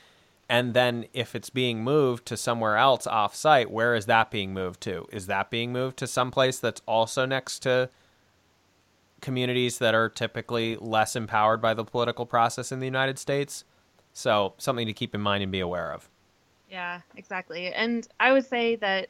and 0.49 0.75
then 0.75 1.07
if 1.13 1.35
it's 1.35 1.51
being 1.51 1.83
moved 1.83 2.25
to 2.27 2.37
somewhere 2.37 2.77
else 2.77 3.07
off 3.07 3.35
site 3.35 3.71
where 3.71 3.95
is 3.95 4.07
that 4.07 4.31
being 4.31 4.53
moved 4.53 4.81
to? 4.83 5.07
Is 5.11 5.27
that 5.27 5.51
being 5.51 5.73
moved 5.73 5.97
to 5.99 6.07
some 6.07 6.31
place 6.31 6.59
that's 6.59 6.83
also 6.87 7.27
next 7.27 7.61
to 7.61 7.91
communities 9.21 9.79
that 9.79 9.95
are 9.95 10.09
typically 10.09 10.77
less 10.77 11.17
empowered 11.17 11.61
by 11.61 11.75
the 11.75 11.85
political 11.85 12.27
process 12.27 12.71
in 12.71 12.79
the 12.79 12.87
United 12.87 13.19
States? 13.19 13.65
So 14.13 14.55
something 14.59 14.87
to 14.87 14.93
keep 14.93 15.15
in 15.15 15.21
mind 15.21 15.43
and 15.43 15.51
be 15.51 15.61
aware 15.61 15.93
of. 15.93 16.09
Yeah, 16.71 17.01
exactly. 17.17 17.73
And 17.73 18.07
I 18.21 18.33
would 18.33 18.47
say 18.47 18.77
that 18.77 19.09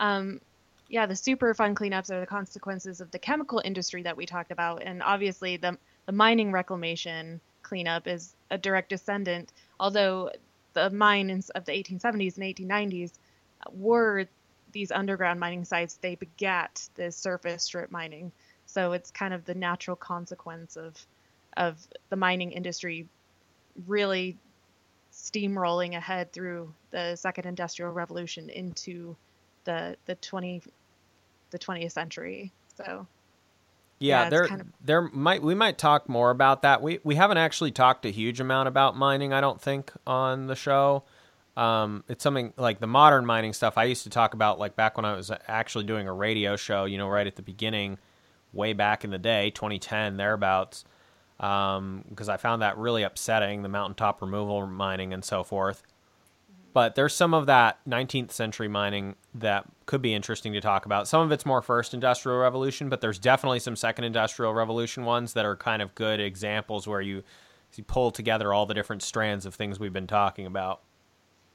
um, 0.00 0.40
yeah, 0.88 1.06
the 1.06 1.14
Superfund 1.14 1.74
cleanups 1.74 2.10
are 2.10 2.20
the 2.20 2.26
consequences 2.26 3.00
of 3.00 3.10
the 3.10 3.18
chemical 3.18 3.60
industry 3.64 4.02
that 4.02 4.16
we 4.16 4.26
talked 4.26 4.50
about, 4.50 4.82
and 4.82 5.02
obviously 5.02 5.56
the 5.56 5.76
the 6.06 6.12
mining 6.12 6.52
reclamation 6.52 7.40
cleanup 7.62 8.06
is 8.06 8.34
a 8.50 8.56
direct 8.56 8.88
descendant. 8.88 9.52
Although 9.78 10.30
the 10.72 10.88
mines 10.90 11.50
of 11.50 11.64
the 11.66 11.72
1870s 11.72 12.38
and 12.38 12.44
1890s 12.44 13.12
were 13.72 14.26
these 14.72 14.90
underground 14.90 15.40
mining 15.40 15.64
sites, 15.64 15.98
they 16.00 16.14
begat 16.14 16.88
the 16.94 17.12
surface 17.12 17.64
strip 17.64 17.90
mining. 17.90 18.32
So 18.66 18.92
it's 18.92 19.10
kind 19.10 19.34
of 19.34 19.44
the 19.44 19.54
natural 19.54 19.96
consequence 19.96 20.76
of 20.76 20.94
of 21.56 21.76
the 22.08 22.16
mining 22.16 22.52
industry 22.52 23.06
really 23.86 24.38
steamrolling 25.12 25.96
ahead 25.96 26.32
through 26.32 26.72
the 26.90 27.16
second 27.16 27.46
industrial 27.46 27.92
revolution 27.92 28.48
into 28.48 29.16
the 29.68 29.96
the 30.06 30.14
20 30.14 30.62
the 31.50 31.58
20th 31.58 31.92
century. 31.92 32.52
So 32.74 33.06
yeah, 33.98 34.24
yeah 34.24 34.30
there 34.30 34.48
kind 34.48 34.60
of... 34.62 34.66
there 34.82 35.02
might 35.02 35.42
we 35.42 35.54
might 35.54 35.76
talk 35.76 36.08
more 36.08 36.30
about 36.30 36.62
that. 36.62 36.80
We 36.80 37.00
we 37.04 37.14
haven't 37.14 37.36
actually 37.36 37.70
talked 37.70 38.06
a 38.06 38.10
huge 38.10 38.40
amount 38.40 38.68
about 38.68 38.96
mining, 38.96 39.32
I 39.34 39.42
don't 39.42 39.60
think, 39.60 39.92
on 40.06 40.46
the 40.46 40.56
show. 40.56 41.04
Um, 41.54 42.02
it's 42.08 42.22
something 42.22 42.54
like 42.56 42.80
the 42.80 42.86
modern 42.86 43.26
mining 43.26 43.52
stuff 43.52 43.76
I 43.76 43.84
used 43.84 44.04
to 44.04 44.10
talk 44.10 44.32
about 44.32 44.58
like 44.58 44.74
back 44.74 44.96
when 44.96 45.04
I 45.04 45.14
was 45.14 45.30
actually 45.48 45.84
doing 45.84 46.08
a 46.08 46.12
radio 46.12 46.56
show, 46.56 46.86
you 46.86 46.96
know, 46.96 47.08
right 47.08 47.26
at 47.26 47.36
the 47.36 47.42
beginning, 47.42 47.98
way 48.52 48.72
back 48.72 49.04
in 49.04 49.10
the 49.10 49.18
day, 49.18 49.50
2010 49.50 50.16
thereabouts. 50.16 50.84
Because 51.36 51.78
um, 51.78 52.30
I 52.30 52.36
found 52.36 52.62
that 52.62 52.78
really 52.78 53.02
upsetting, 53.02 53.62
the 53.62 53.68
mountaintop 53.68 54.22
removal 54.22 54.66
mining 54.66 55.12
and 55.12 55.24
so 55.24 55.44
forth. 55.44 55.82
But 56.72 56.94
there's 56.94 57.14
some 57.14 57.34
of 57.34 57.46
that 57.46 57.78
19th 57.88 58.30
century 58.30 58.68
mining 58.68 59.16
that 59.40 59.66
could 59.86 60.02
be 60.02 60.14
interesting 60.14 60.52
to 60.52 60.60
talk 60.60 60.86
about. 60.86 61.08
Some 61.08 61.22
of 61.22 61.32
it's 61.32 61.46
more 61.46 61.62
first 61.62 61.94
industrial 61.94 62.38
revolution, 62.38 62.88
but 62.88 63.00
there's 63.00 63.18
definitely 63.18 63.60
some 63.60 63.76
second 63.76 64.04
industrial 64.04 64.54
revolution 64.54 65.04
ones 65.04 65.32
that 65.34 65.44
are 65.44 65.56
kind 65.56 65.82
of 65.82 65.94
good 65.94 66.20
examples 66.20 66.86
where 66.86 67.00
you, 67.00 67.22
you 67.74 67.84
pull 67.84 68.10
together 68.10 68.52
all 68.52 68.66
the 68.66 68.74
different 68.74 69.02
strands 69.02 69.46
of 69.46 69.54
things 69.54 69.78
we've 69.78 69.92
been 69.92 70.06
talking 70.06 70.46
about. 70.46 70.80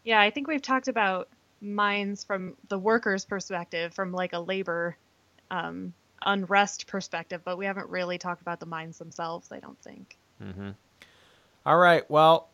Yeah, 0.03 0.19
I 0.19 0.29
think 0.29 0.47
we've 0.47 0.61
talked 0.61 0.87
about 0.87 1.29
mines 1.61 2.23
from 2.23 2.55
the 2.67 2.77
workers' 2.77 3.25
perspective, 3.25 3.93
from 3.93 4.11
like 4.11 4.33
a 4.33 4.39
labor 4.39 4.97
um, 5.49 5.93
unrest 6.25 6.87
perspective, 6.87 7.41
but 7.43 7.57
we 7.57 7.65
haven't 7.65 7.89
really 7.89 8.17
talked 8.17 8.41
about 8.41 8.59
the 8.59 8.65
mines 8.65 8.97
themselves, 8.97 9.51
I 9.51 9.59
don't 9.59 9.79
think. 9.81 10.17
Mm-hmm. 10.41 10.71
All 11.65 11.77
right. 11.77 12.09
Well, 12.09 12.49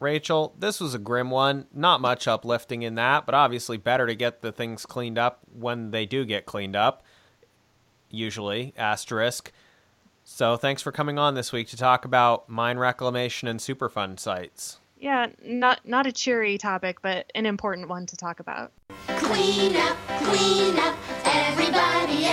Rachel, 0.00 0.54
this 0.58 0.80
was 0.80 0.94
a 0.94 0.98
grim 0.98 1.30
one. 1.30 1.66
Not 1.72 2.00
much 2.00 2.28
uplifting 2.28 2.82
in 2.82 2.96
that, 2.96 3.26
but 3.26 3.34
obviously 3.34 3.76
better 3.76 4.06
to 4.06 4.14
get 4.14 4.42
the 4.42 4.52
things 4.52 4.86
cleaned 4.86 5.18
up 5.18 5.40
when 5.52 5.90
they 5.90 6.06
do 6.06 6.24
get 6.24 6.46
cleaned 6.46 6.76
up. 6.76 7.02
Usually, 8.10 8.74
asterisk. 8.76 9.52
So 10.24 10.56
thanks 10.56 10.82
for 10.82 10.92
coming 10.92 11.18
on 11.18 11.34
this 11.34 11.52
week 11.52 11.68
to 11.68 11.76
talk 11.76 12.04
about 12.04 12.48
mine 12.48 12.78
reclamation 12.78 13.48
and 13.48 13.60
Superfund 13.60 14.20
sites. 14.20 14.78
Yeah, 14.98 15.28
not 15.44 15.86
not 15.86 16.06
a 16.06 16.12
cheery 16.12 16.56
topic, 16.56 17.02
but 17.02 17.30
an 17.34 17.44
important 17.44 17.88
one 17.88 18.06
to 18.06 18.16
talk 18.16 18.40
about. 18.40 18.72
Clean 19.06 19.76
up, 19.76 19.96
clean 20.22 20.78
up, 20.78 20.96
everybody. 21.26 22.24